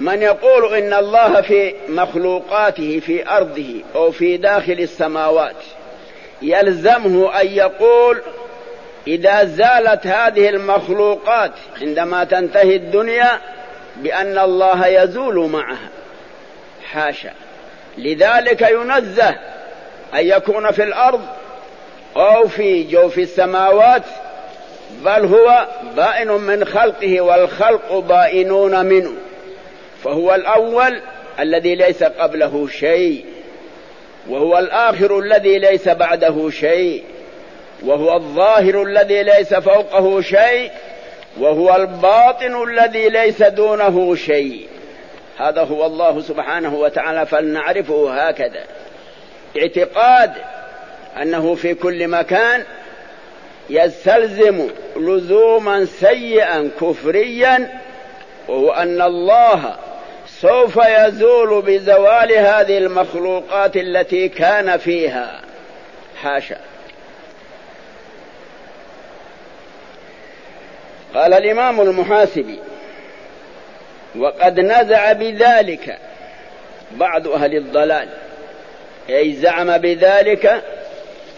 من 0.00 0.22
يقول 0.22 0.74
ان 0.74 0.94
الله 0.94 1.40
في 1.40 1.74
مخلوقاته 1.88 3.00
في 3.06 3.30
ارضه 3.30 3.74
او 3.94 4.10
في 4.10 4.36
داخل 4.36 4.72
السماوات 4.72 5.54
يلزمه 6.42 7.40
ان 7.40 7.46
يقول 7.46 8.20
اذا 9.08 9.44
زالت 9.44 10.06
هذه 10.06 10.48
المخلوقات 10.48 11.52
عندما 11.82 12.24
تنتهي 12.24 12.76
الدنيا 12.76 13.38
بان 13.96 14.38
الله 14.38 14.86
يزول 14.86 15.48
معها 15.50 15.88
حاشا 16.90 17.32
لذلك 17.98 18.60
ينزه 18.62 19.28
ان 20.14 20.26
يكون 20.26 20.70
في 20.70 20.82
الارض 20.82 21.20
او 22.16 22.48
في 22.48 22.82
جوف 22.82 23.18
السماوات 23.18 24.02
بل 25.02 25.24
هو 25.24 25.68
بائن 25.96 26.28
من 26.28 26.64
خلقه 26.64 27.20
والخلق 27.20 27.98
بائنون 27.98 28.86
منه 28.86 29.10
فهو 30.04 30.34
الأول 30.34 31.00
الذي 31.40 31.74
ليس 31.74 32.02
قبله 32.04 32.68
شيء 32.68 33.24
وهو 34.28 34.58
الآخر 34.58 35.18
الذي 35.18 35.58
ليس 35.58 35.88
بعده 35.88 36.50
شيء 36.50 37.04
وهو 37.84 38.16
الظاهر 38.16 38.82
الذي 38.82 39.22
ليس 39.22 39.54
فوقه 39.54 40.20
شيء 40.20 40.70
وهو 41.40 41.76
الباطن 41.76 42.62
الذي 42.62 43.08
ليس 43.08 43.42
دونه 43.42 44.14
شيء 44.14 44.66
هذا 45.38 45.64
هو 45.64 45.86
الله 45.86 46.20
سبحانه 46.20 46.74
وتعالى 46.74 47.26
فلنعرفه 47.26 48.26
هكذا 48.28 48.60
اعتقاد 49.58 50.32
انه 51.22 51.54
في 51.54 51.74
كل 51.74 52.08
مكان 52.08 52.62
يستلزم 53.70 54.66
لزوما 54.96 55.84
سيئا 55.84 56.70
كفريا 56.80 57.68
وهو 58.48 58.70
ان 58.70 59.02
الله 59.02 59.76
سوف 60.42 60.76
يزول 60.86 61.62
بزوال 61.62 62.32
هذه 62.32 62.78
المخلوقات 62.78 63.76
التي 63.76 64.28
كان 64.28 64.76
فيها 64.76 65.40
حاشا 66.22 66.56
قال 71.14 71.34
الامام 71.34 71.80
المحاسبي 71.80 72.58
وقد 74.18 74.60
نزع 74.60 75.12
بذلك 75.12 75.98
بعض 76.92 77.28
اهل 77.28 77.56
الضلال 77.56 78.08
اي 79.10 79.32
زعم 79.32 79.78
بذلك 79.78 80.62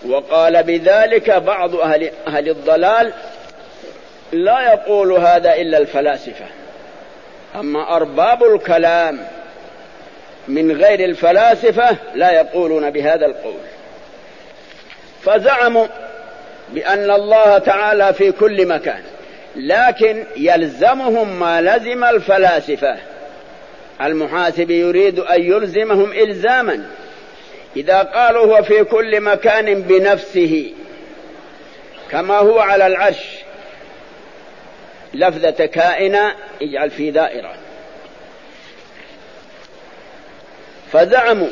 وقال 0.08 0.62
بذلك 0.62 1.30
بعض 1.30 1.74
اهل 1.76 2.10
اهل 2.26 2.48
الضلال 2.48 3.12
لا 4.32 4.62
يقول 4.72 5.12
هذا 5.12 5.54
الا 5.54 5.78
الفلاسفه 5.78 6.44
أما 7.56 7.96
أرباب 7.96 8.44
الكلام 8.44 9.18
من 10.48 10.72
غير 10.72 11.04
الفلاسفة 11.04 11.96
لا 12.14 12.32
يقولون 12.32 12.90
بهذا 12.90 13.26
القول 13.26 13.56
فزعموا 15.24 15.86
بأن 16.72 17.10
الله 17.10 17.58
تعالى 17.58 18.12
في 18.14 18.32
كل 18.32 18.66
مكان 18.68 19.02
لكن 19.56 20.24
يلزمهم 20.36 21.38
ما 21.40 21.60
لزم 21.62 22.04
الفلاسفة 22.04 22.96
المحاسب 24.02 24.70
يريد 24.70 25.18
أن 25.18 25.42
يلزمهم 25.42 26.12
إلزاما 26.12 26.84
إذا 27.76 27.98
قالوا 28.02 28.44
هو 28.46 28.62
في 28.62 28.84
كل 28.84 29.20
مكان 29.20 29.82
بنفسه 29.82 30.72
كما 32.10 32.38
هو 32.38 32.58
على 32.58 32.86
العرش 32.86 33.18
لفظة 35.14 35.66
كائنا 35.66 36.34
اجعل 36.62 36.90
في 36.90 37.10
دائرة 37.10 37.54
فزعموا 40.92 41.48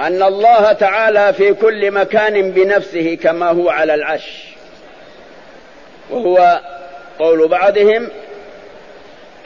أن 0.00 0.22
الله 0.22 0.72
تعالى 0.72 1.32
في 1.32 1.52
كل 1.54 1.90
مكان 1.90 2.50
بنفسه 2.50 3.14
كما 3.14 3.48
هو 3.50 3.70
على 3.70 3.94
العرش 3.94 4.38
وهو 6.10 6.60
قول 7.18 7.48
بعضهم 7.48 8.08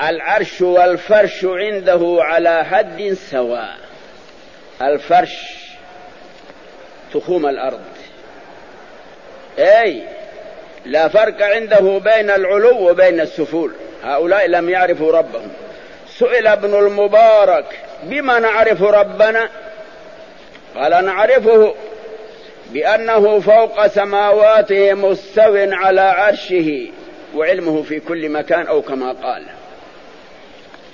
العرش 0.02 0.60
والفرش 0.60 1.44
عنده 1.44 2.16
على 2.20 2.64
حد 2.64 3.16
سواء 3.30 3.74
الفرش 4.82 5.40
تخوم 7.14 7.46
الأرض 7.46 7.80
أي 9.58 10.02
لا 10.86 11.08
فرق 11.08 11.42
عنده 11.42 11.80
بين 12.04 12.30
العلو 12.30 12.90
وبين 12.90 13.20
السفول 13.20 13.72
هؤلاء 14.04 14.46
لم 14.46 14.70
يعرفوا 14.70 15.12
ربهم 15.12 15.48
سئل 16.18 16.46
ابن 16.46 16.74
المبارك 16.74 17.64
بما 18.02 18.38
نعرف 18.38 18.82
ربنا 18.82 19.48
قال 20.76 21.04
نعرفه 21.04 21.74
بأنه 22.70 23.40
فوق 23.40 23.86
سماواته 23.86 24.94
مستو 24.94 25.56
على 25.56 26.00
عرشه 26.00 26.72
وعلمه 27.36 27.82
في 27.82 28.00
كل 28.00 28.28
مكان 28.28 28.66
أو 28.66 28.82
كما 28.82 29.12
قال 29.12 29.42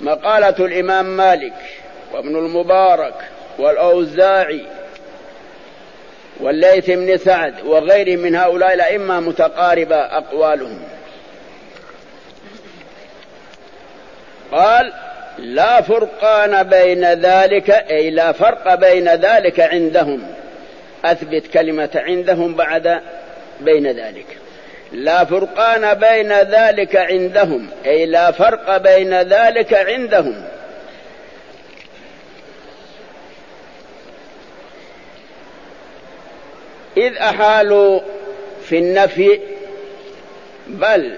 مقالة 0.01 0.65
الإمام 0.65 1.17
مالك 1.17 1.53
وابن 2.13 2.35
المبارك 2.35 3.13
والأوزاعي 3.59 4.65
والليث 6.39 6.89
بن 6.89 7.17
سعد 7.17 7.53
وغيره 7.65 8.15
من 8.19 8.35
هؤلاء 8.35 8.73
الأئمة 8.73 9.19
متقاربة 9.19 9.95
أقوالهم 9.95 10.79
قال 14.51 14.93
لا 15.39 15.81
فرقان 15.81 16.63
بين 16.63 17.05
ذلك 17.13 17.69
أي 17.69 18.09
لا 18.09 18.31
فرق 18.31 18.75
بين 18.75 19.09
ذلك 19.09 19.59
عندهم 19.59 20.23
أثبت 21.05 21.47
كلمة 21.47 21.89
عندهم 21.95 22.55
بعد 22.55 23.01
بين 23.61 23.87
ذلك 23.87 24.25
لا 24.91 25.25
فرقان 25.25 25.93
بين 25.93 26.33
ذلك 26.33 26.95
عندهم 26.95 27.67
أي 27.85 28.05
لا 28.05 28.31
فرق 28.31 28.77
بين 28.77 29.13
ذلك 29.21 29.73
عندهم 29.73 30.45
إذ 36.97 37.15
أحالوا 37.17 37.99
في 38.65 38.77
النفي 38.77 39.39
بل 40.67 41.17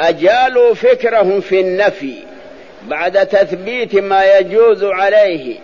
أجالوا 0.00 0.74
فكرهم 0.74 1.40
في 1.40 1.60
النفي 1.60 2.14
بعد 2.82 3.26
تثبيت 3.26 3.94
ما 3.96 4.38
يجوز 4.38 4.84
عليه 4.84 5.56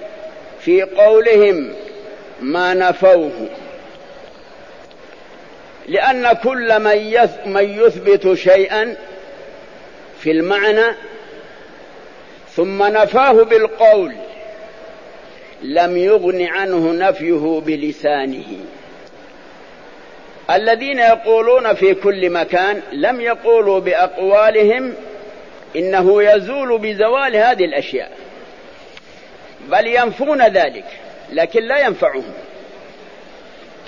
في 0.60 0.82
قولهم 0.82 1.72
ما 2.40 2.74
نفوه 2.74 3.32
لأن 5.88 6.32
كل 6.32 6.80
من 7.46 7.66
يثبت 7.68 8.34
شيئا 8.38 8.96
في 10.20 10.30
المعنى 10.30 10.96
ثم 12.56 12.82
نفاه 12.82 13.32
بالقول 13.32 14.14
لم 15.62 15.96
يغن 15.96 16.42
عنه 16.46 16.92
نفيه 16.92 17.60
بلسانه 17.66 18.58
الذين 20.50 20.98
يقولون 20.98 21.74
في 21.74 21.94
كل 21.94 22.30
مكان 22.30 22.82
لم 22.92 23.20
يقولوا 23.20 23.78
باقوالهم 23.80 24.92
انه 25.76 26.22
يزول 26.22 26.78
بزوال 26.78 27.36
هذه 27.36 27.64
الاشياء 27.64 28.10
بل 29.68 29.86
ينفون 29.86 30.42
ذلك 30.46 30.84
لكن 31.32 31.62
لا 31.62 31.78
ينفعهم 31.78 32.24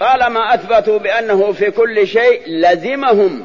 طالما 0.01 0.55
اثبتوا 0.55 0.99
بانه 0.99 1.53
في 1.53 1.71
كل 1.71 2.07
شيء 2.07 2.43
لزمهم 2.47 3.45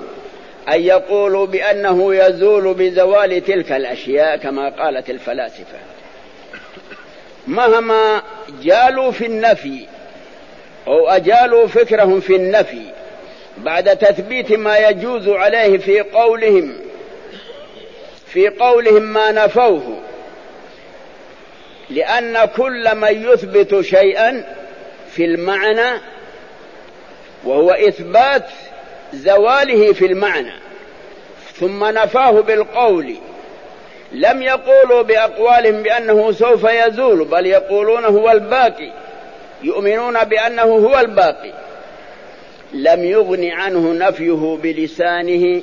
ان 0.73 0.81
يقولوا 0.81 1.45
بانه 1.45 2.15
يزول 2.15 2.73
بزوال 2.73 3.45
تلك 3.45 3.71
الاشياء 3.71 4.37
كما 4.37 4.69
قالت 4.69 5.09
الفلاسفه 5.09 5.77
مهما 7.47 8.21
جالوا 8.63 9.11
في 9.11 9.25
النفي 9.25 9.85
او 10.87 11.07
اجالوا 11.09 11.67
فكرهم 11.67 12.19
في 12.19 12.35
النفي 12.35 12.81
بعد 13.57 13.97
تثبيت 13.97 14.51
ما 14.51 14.77
يجوز 14.77 15.29
عليه 15.29 15.77
في 15.77 15.99
قولهم 16.01 16.73
في 18.27 18.47
قولهم 18.49 19.01
ما 19.01 19.31
نفوه 19.31 19.99
لأن 21.89 22.45
كل 22.45 22.95
من 22.95 23.23
يثبت 23.31 23.81
شيئا 23.81 24.55
في 25.11 25.25
المعنى 25.25 25.99
وهو 27.45 27.71
إثبات 27.71 28.45
زواله 29.13 29.93
في 29.93 30.05
المعنى 30.05 30.53
ثم 31.55 31.85
نفاه 31.85 32.31
بالقول 32.31 33.15
لم 34.11 34.41
يقولوا 34.41 35.01
بأقوالهم 35.01 35.83
بأنه 35.83 36.31
سوف 36.31 36.63
يزول 36.63 37.25
بل 37.25 37.45
يقولون 37.45 38.05
هو 38.05 38.31
الباقي 38.31 38.93
يؤمنون 39.63 40.23
بأنه 40.23 40.63
هو 40.63 40.99
الباقي 40.99 41.53
لم 42.73 43.03
يغن 43.05 43.49
عنه 43.51 43.93
نفيه 44.07 44.57
بلسانه 44.63 45.61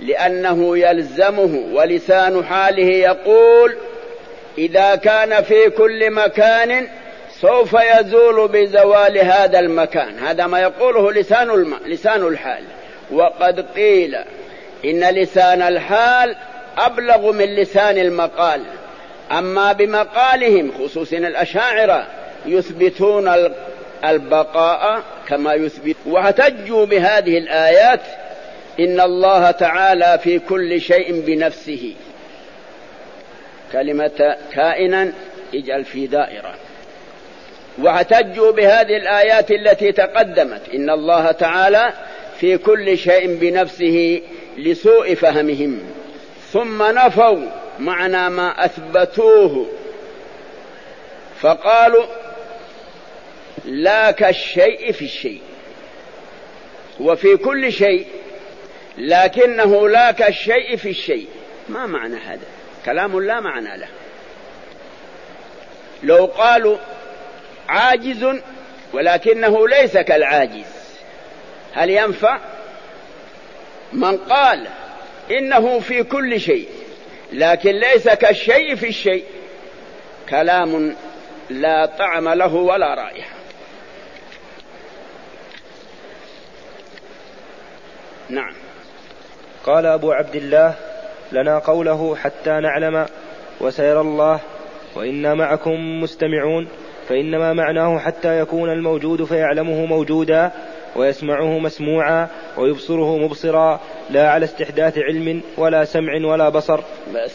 لأنه 0.00 0.78
يلزمه 0.78 1.64
ولسان 1.72 2.44
حاله 2.44 2.86
يقول 2.92 3.76
إذا 4.58 4.94
كان 4.94 5.42
في 5.42 5.70
كل 5.70 6.10
مكان 6.10 6.86
سوف 7.40 7.76
يزول 8.00 8.48
بزوال 8.48 9.18
هذا 9.18 9.58
المكان 9.60 10.18
هذا 10.18 10.46
ما 10.46 10.60
يقوله 10.60 11.12
لسان 11.12 11.50
الم... 11.50 11.74
لسان 11.86 12.26
الحال 12.28 12.62
وقد 13.12 13.60
قيل 13.76 14.16
إن 14.84 15.04
لسان 15.04 15.62
الحال 15.62 16.36
أبلغ 16.78 17.32
من 17.32 17.54
لسان 17.54 17.98
المقال 17.98 18.60
أما 19.32 19.72
بمقالهم 19.72 20.72
خصوصا 20.78 21.16
الأشاعرة 21.16 22.06
يثبتون 22.46 23.28
البقاء 24.04 25.02
كما 25.28 25.54
يثبت 25.54 25.96
واحتجوا 26.06 26.84
بهذه 26.86 27.38
الآيات 27.38 28.00
إن 28.80 29.00
الله 29.00 29.50
تعالى 29.50 30.18
في 30.22 30.38
كل 30.38 30.80
شيء 30.80 31.20
بنفسه 31.26 31.94
كلمة 33.72 34.36
كائنا 34.54 35.12
اجعل 35.54 35.84
في 35.84 36.06
دائرة 36.06 36.54
واحتجوا 37.78 38.50
بهذه 38.50 38.96
الآيات 38.96 39.50
التي 39.50 39.92
تقدمت 39.92 40.68
إن 40.74 40.90
الله 40.90 41.32
تعالى 41.32 41.92
في 42.40 42.58
كل 42.58 42.98
شيء 42.98 43.26
بنفسه 43.40 44.22
لسوء 44.56 45.14
فهمهم 45.14 45.78
ثم 46.52 46.82
نفوا 46.82 47.38
معنى 47.78 48.28
ما 48.30 48.64
أثبتوه 48.64 49.66
فقالوا 51.40 52.04
لا 53.64 54.10
كالشيء 54.10 54.92
في 54.92 55.04
الشيء 55.04 55.40
وفي 57.00 57.36
كل 57.36 57.72
شيء 57.72 58.06
لكنه 58.98 59.88
لا 59.88 60.10
كالشيء 60.10 60.76
في 60.76 60.90
الشيء 60.90 61.26
ما 61.68 61.86
معنى 61.86 62.16
هذا 62.16 62.46
كلام 62.86 63.20
لا 63.20 63.40
معنى 63.40 63.76
له 63.76 63.88
لو 66.02 66.26
قالوا 66.26 66.76
عاجز 67.68 68.26
ولكنه 68.92 69.68
ليس 69.68 69.96
كالعاجز 69.98 70.64
هل 71.72 71.90
ينفع 71.90 72.38
من 73.92 74.16
قال 74.16 74.66
انه 75.30 75.78
في 75.80 76.02
كل 76.02 76.40
شيء 76.40 76.68
لكن 77.32 77.72
ليس 77.72 78.08
كالشيء 78.08 78.74
في 78.76 78.88
الشيء 78.88 79.24
كلام 80.30 80.96
لا 81.50 81.86
طعم 81.86 82.28
له 82.28 82.54
ولا 82.54 82.94
رائحه 82.94 83.34
نعم 88.32 88.52
قال 89.64 89.86
أبو 89.86 90.12
عبد 90.12 90.34
الله 90.34 90.74
لنا 91.32 91.58
قوله 91.58 92.16
حتى 92.16 92.50
نعلم 92.60 93.06
وسيرى 93.60 94.00
الله 94.00 94.40
وإنا 94.96 95.34
معكم 95.34 96.00
مستمعون 96.02 96.68
فإنما 97.08 97.52
معناه 97.52 97.98
حتى 97.98 98.38
يكون 98.40 98.72
الموجود 98.72 99.24
فيعلمه 99.24 99.84
موجودا 99.84 100.50
ويسمعه 100.96 101.58
مسموعا 101.58 102.28
ويبصره 102.56 103.16
مبصرا 103.18 103.80
لا 104.10 104.30
على 104.30 104.44
استحداث 104.44 104.98
علم 104.98 105.40
ولا 105.56 105.84
سمع 105.84 106.26
ولا 106.28 106.48
بصر 106.48 106.80
بس 107.14 107.34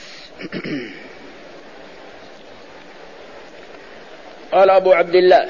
قال 4.51 4.69
أبو 4.69 4.91
عبد 4.91 5.15
الله 5.15 5.49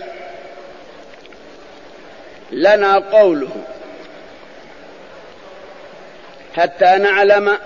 لنا 2.52 3.00
قوله 3.10 3.50
حتى 6.58 6.98
نعلم 6.98 7.58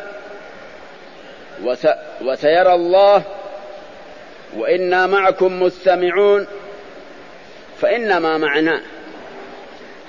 وسيرى 2.21 2.73
الله 2.73 3.23
وإنا 4.57 5.07
معكم 5.07 5.61
مستمعون 5.63 6.47
فإنما 7.81 8.37
معناه 8.37 8.81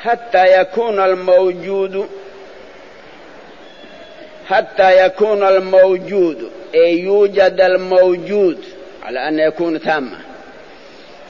حتى 0.02 0.60
يكون 0.60 1.00
الموجود 1.00 2.08
حتى 4.48 5.06
يكون 5.06 5.42
الموجود 5.42 6.50
أي 6.74 7.00
يوجد 7.00 7.60
الموجود 7.60 8.64
على 9.02 9.28
أن 9.28 9.38
يكون 9.38 9.80
تاما 9.80 10.18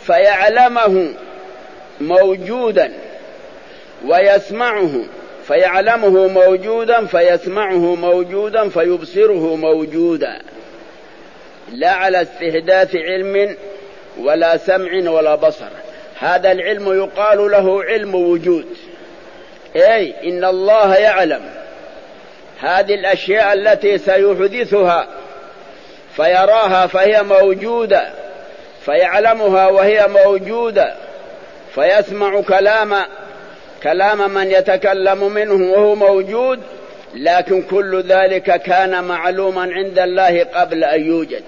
فيعلمه 0.07 1.15
موجودا 2.01 2.93
ويسمعه 4.07 4.91
فيعلمه 5.49 6.27
موجودا 6.29 7.07
فيسمعه 7.07 7.95
موجودا 7.95 8.69
فيبصره 8.69 9.57
موجودا 9.57 10.39
لا 11.73 11.91
على 11.91 12.23
استهداف 12.23 12.97
علم 12.97 13.57
ولا 14.21 14.57
سمع 14.57 15.11
ولا 15.11 15.35
بصر 15.35 15.69
هذا 16.21 16.53
العلم 16.53 16.93
يقال 16.99 17.51
له 17.51 17.83
علم 17.85 18.15
وجود 18.15 18.67
اي 19.77 20.15
ان 20.31 20.45
الله 20.45 20.95
يعلم 20.97 21.41
هذه 22.61 22.95
الاشياء 22.95 23.53
التي 23.53 23.99
سيحدثها 23.99 25.07
فيراها 26.17 26.87
فهي 26.87 27.23
موجوده 27.23 28.05
فيعلمها 28.85 29.69
وهي 29.69 30.07
موجوده 30.27 30.95
فيسمع 31.75 32.41
كلام 32.41 32.95
كلام 33.83 34.31
من 34.35 34.51
يتكلم 34.51 35.33
منه 35.35 35.73
وهو 35.73 35.95
موجود 35.95 36.61
لكن 37.15 37.63
كل 37.63 38.03
ذلك 38.09 38.63
كان 38.63 39.05
معلوما 39.05 39.63
عند 39.73 39.99
الله 39.99 40.45
قبل 40.45 40.85
ان 40.85 41.07
يوجد 41.07 41.43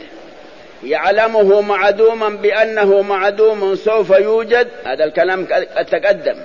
يعلمه 0.84 1.60
معدوما 1.60 2.28
بانه 2.28 3.02
معدوم 3.02 3.74
سوف 3.74 4.10
يوجد 4.10 4.68
هذا 4.84 5.04
الكلام 5.04 5.46
قد 5.76 5.84
تقدم 5.86 6.36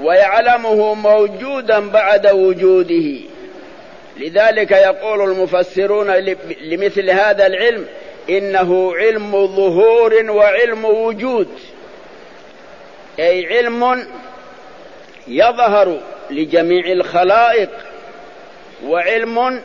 ويعلمه 0.00 0.94
موجودا 0.94 1.88
بعد 1.90 2.26
وجوده 2.26 3.18
لذلك 4.18 4.70
يقول 4.70 5.22
المفسرون 5.30 6.10
لمثل 6.62 7.10
هذا 7.10 7.46
العلم 7.46 7.84
انه 8.30 8.94
علم 8.94 9.32
ظهور 9.32 10.30
وعلم 10.30 10.84
وجود 10.84 11.48
اي 13.20 13.46
علم 13.56 14.06
يظهر 15.28 16.00
لجميع 16.30 16.92
الخلائق 16.92 17.68
وعلم 18.84 19.62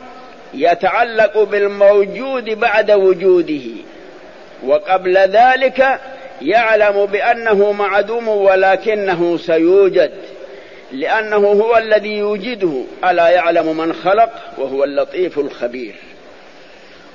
يتعلق 0.54 1.42
بالموجود 1.42 2.44
بعد 2.44 2.90
وجوده 2.90 3.70
وقبل 4.66 5.16
ذلك 5.18 6.00
يعلم 6.42 7.06
بانه 7.06 7.72
معدوم 7.72 8.28
ولكنه 8.28 9.36
سيوجد 9.38 10.12
لانه 10.92 11.36
هو 11.36 11.76
الذي 11.76 12.12
يوجده 12.18 12.72
الا 13.04 13.28
يعلم 13.28 13.76
من 13.76 13.92
خلق 13.92 14.30
وهو 14.58 14.84
اللطيف 14.84 15.38
الخبير 15.38 15.94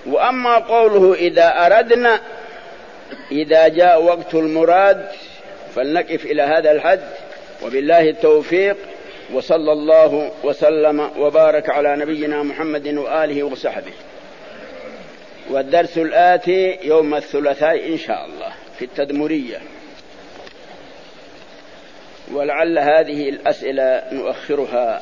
واما 0.05 0.57
قوله 0.57 1.13
اذا 1.13 1.45
اردنا 1.65 2.19
اذا 3.31 3.67
جاء 3.67 4.03
وقت 4.03 4.35
المراد 4.35 5.05
فلنقف 5.75 6.25
الى 6.25 6.41
هذا 6.41 6.71
الحد 6.71 6.99
وبالله 7.63 8.09
التوفيق 8.09 8.77
وصلى 9.33 9.71
الله 9.71 10.31
وسلم 10.43 11.11
وبارك 11.19 11.69
على 11.69 11.95
نبينا 11.95 12.43
محمد 12.43 12.87
واله 12.87 13.43
وصحبه 13.43 13.91
والدرس 15.49 15.97
الاتي 15.97 16.79
يوم 16.83 17.13
الثلاثاء 17.15 17.89
ان 17.93 17.97
شاء 17.97 18.25
الله 18.25 18.53
في 18.79 18.85
التدمريه 18.85 19.57
ولعل 22.33 22.79
هذه 22.79 23.29
الاسئله 23.29 24.03
نؤخرها 24.11 25.01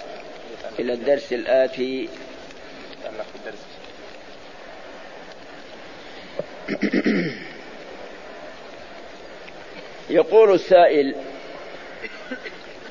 الى 0.80 0.94
الدرس 0.94 1.34
الاتي 1.34 2.10
يقول 10.10 10.54
السائل 10.54 11.16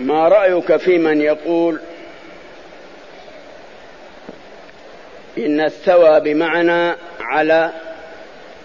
ما 0.00 0.28
رايك 0.28 0.76
في 0.76 0.98
من 0.98 1.20
يقول 1.20 1.80
ان 5.38 5.60
استوى 5.60 6.20
بمعنى 6.20 6.96
على 7.20 7.70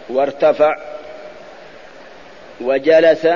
وارتفع 0.09 0.77
وجلس 2.61 3.27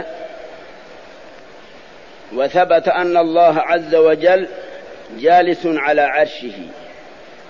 وثبت 2.33 2.87
ان 2.87 3.17
الله 3.17 3.59
عز 3.59 3.95
وجل 3.95 4.47
جالس 5.17 5.59
على 5.65 6.01
عرشه 6.01 6.59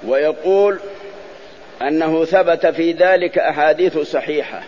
ويقول 0.08 0.80
انه 1.82 2.26
ثبت 2.26 2.68
في 2.68 2.92
ذلك 2.92 3.38
احاديث 3.38 3.98
صحيحه 3.98 4.62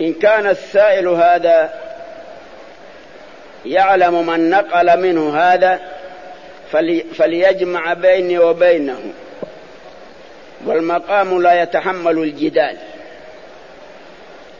ان 0.00 0.12
كان 0.12 0.46
السائل 0.46 1.08
هذا 1.08 1.85
يعلم 3.66 4.26
من 4.26 4.50
نقل 4.50 5.00
منه 5.00 5.36
هذا 5.38 5.80
فلي 6.72 7.04
فليجمع 7.18 7.92
بيني 7.94 8.38
وبينه 8.38 8.98
والمقام 10.66 11.42
لا 11.42 11.62
يتحمل 11.62 12.18
الجدال 12.18 12.76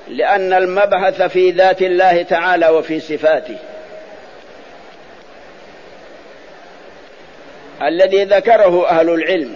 لأن 0.08 0.52
المبحث 0.52 1.22
في 1.22 1.50
ذات 1.50 1.82
الله 1.82 2.22
تعالى 2.22 2.68
وفي 2.68 3.00
صفاته 3.00 3.56
الذي 7.82 8.24
ذكره 8.24 8.88
أهل 8.88 9.08
العلم 9.10 9.54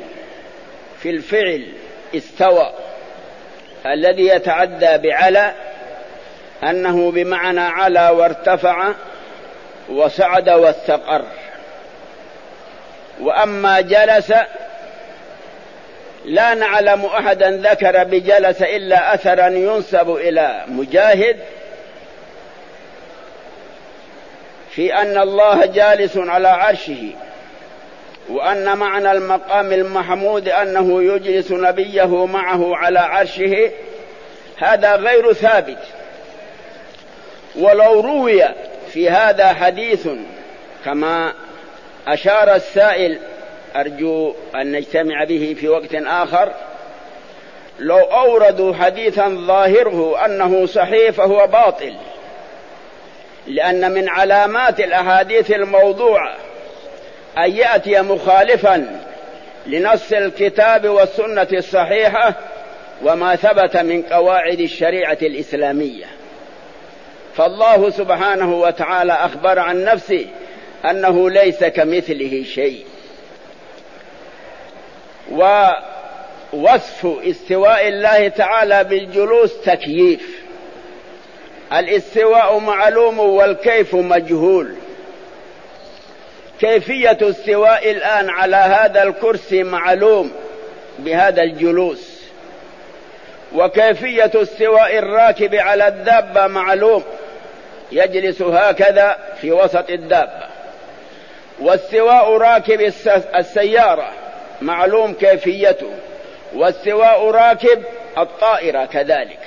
في 1.02 1.10
الفعل 1.10 1.66
استوى 2.14 2.72
الذي 3.86 4.26
يتعدى 4.26 5.08
بعلى 5.08 5.52
أنه 6.70 7.10
بمعنى 7.10 7.60
على 7.60 8.08
وارتفع 8.08 8.92
وسعد 9.90 10.48
واستقر 10.48 11.22
واما 13.20 13.80
جلس 13.80 14.32
لا 16.24 16.54
نعلم 16.54 17.04
احدا 17.04 17.50
ذكر 17.50 18.04
بجلس 18.04 18.62
الا 18.62 19.14
اثرا 19.14 19.46
ينسب 19.48 20.10
الى 20.16 20.62
مجاهد 20.66 21.36
في 24.70 24.94
ان 24.94 25.18
الله 25.18 25.66
جالس 25.66 26.16
على 26.16 26.48
عرشه 26.48 27.04
وان 28.30 28.78
معنى 28.78 29.12
المقام 29.12 29.72
المحمود 29.72 30.48
انه 30.48 31.02
يجلس 31.02 31.50
نبيه 31.52 32.26
معه 32.26 32.76
على 32.76 32.98
عرشه 32.98 33.70
هذا 34.62 34.96
غير 34.96 35.32
ثابت 35.32 35.78
ولو 37.58 38.00
روي 38.00 38.44
في 38.92 39.10
هذا 39.10 39.48
حديث 39.52 40.08
كما 40.84 41.32
أشار 42.08 42.54
السائل 42.54 43.18
أرجو 43.76 44.34
أن 44.60 44.72
نجتمع 44.72 45.24
به 45.24 45.56
في 45.60 45.68
وقت 45.68 45.94
آخر 45.94 46.52
لو 47.78 47.98
أوردوا 47.98 48.74
حديثا 48.74 49.28
ظاهره 49.28 50.24
أنه 50.26 50.66
صحيح 50.66 51.10
فهو 51.10 51.46
باطل 51.46 51.94
لأن 53.46 53.90
من 53.90 54.08
علامات 54.08 54.80
الأحاديث 54.80 55.50
الموضوعة 55.50 56.34
أن 57.38 57.50
يأتي 57.50 58.00
مخالفا 58.02 59.00
لنص 59.66 60.12
الكتاب 60.12 60.88
والسنة 60.88 61.48
الصحيحة 61.52 62.34
وما 63.02 63.36
ثبت 63.36 63.76
من 63.76 64.02
قواعد 64.02 64.60
الشريعة 64.60 65.18
الإسلامية 65.22 66.04
فالله 67.40 67.90
سبحانه 67.90 68.54
وتعالى 68.54 69.12
أخبر 69.12 69.58
عن 69.58 69.84
نفسه 69.84 70.26
أنه 70.90 71.30
ليس 71.30 71.64
كمثله 71.64 72.44
شيء 72.54 72.84
ووصف 76.52 77.06
استواء 77.24 77.88
الله 77.88 78.28
تعالى 78.28 78.84
بالجلوس 78.84 79.60
تكييف 79.64 80.38
الاستواء 81.72 82.58
معلوم 82.58 83.18
والكيف 83.18 83.94
مجهول 83.94 84.74
كيفية 86.60 87.18
استواء 87.22 87.90
الآن 87.90 88.28
على 88.30 88.56
هذا 88.56 89.02
الكرسي 89.02 89.62
معلوم 89.62 90.30
بهذا 90.98 91.42
الجلوس 91.42 92.20
وكيفية 93.54 94.30
استواء 94.34 94.98
الراكب 94.98 95.54
على 95.54 95.88
الدابة 95.88 96.46
معلوم 96.46 97.02
يجلس 97.92 98.42
هكذا 98.42 99.16
في 99.40 99.52
وسط 99.52 99.90
الدابة 99.90 100.46
واستواء 101.60 102.36
راكب 102.36 102.80
السيارة 103.38 104.08
معلوم 104.60 105.14
كيفيته 105.14 105.90
واستواء 106.54 107.30
راكب 107.30 107.82
الطائرة 108.18 108.84
كذلك 108.84 109.38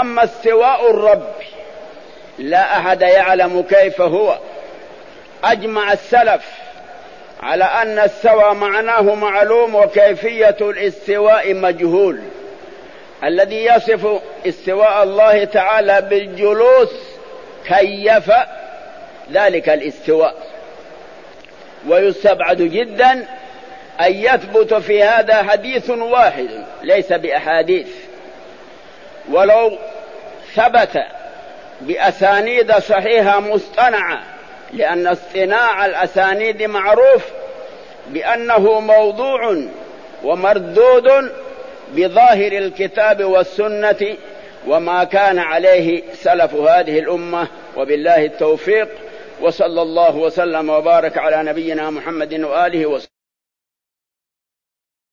أما 0.00 0.24
استواء 0.24 0.90
الرب 0.90 1.28
لا 2.38 2.78
أحد 2.78 3.02
يعلم 3.02 3.62
كيف 3.70 4.00
هو 4.00 4.38
أجمع 5.44 5.92
السلف 5.92 6.42
على 7.42 7.64
أن 7.64 7.98
السوى 7.98 8.54
معناه 8.54 9.00
معلوم 9.14 9.74
وكيفية 9.74 10.56
الاستواء 10.60 11.54
مجهول 11.54 12.20
الذي 13.24 13.64
يصف 13.64 14.06
استواء 14.46 15.02
الله 15.02 15.44
تعالى 15.44 16.00
بالجلوس 16.10 16.90
كيف 17.68 18.30
ذلك 19.32 19.68
الاستواء 19.68 20.34
ويستبعد 21.88 22.56
جدا 22.56 23.10
أن 24.00 24.14
يثبت 24.14 24.74
في 24.74 25.02
هذا 25.04 25.42
حديث 25.42 25.90
واحد 25.90 26.48
ليس 26.82 27.12
بأحاديث 27.12 27.88
ولو 29.30 29.72
ثبت 30.54 30.98
بأسانيد 31.80 32.72
صحيحة 32.78 33.40
مصطنعة 33.40 34.22
لأن 34.72 35.06
اصطناع 35.06 35.86
الأسانيد 35.86 36.62
معروف 36.62 37.24
بأنه 38.06 38.80
موضوع 38.80 39.60
ومردود 40.24 41.06
بظاهر 41.92 42.52
الكتاب 42.52 43.24
والسنة 43.24 44.16
وما 44.66 45.04
كان 45.04 45.38
عليه 45.38 46.02
سلف 46.14 46.54
هذه 46.54 46.98
الامه 46.98 47.48
وبالله 47.76 48.24
التوفيق 48.24 48.88
وصلى 49.40 49.82
الله 49.82 50.16
وسلم 50.16 50.70
وبارك 50.70 51.18
على 51.18 51.42
نبينا 51.50 51.90
محمد 51.90 52.34
واله 52.34 52.86
وصحبه 52.86 53.19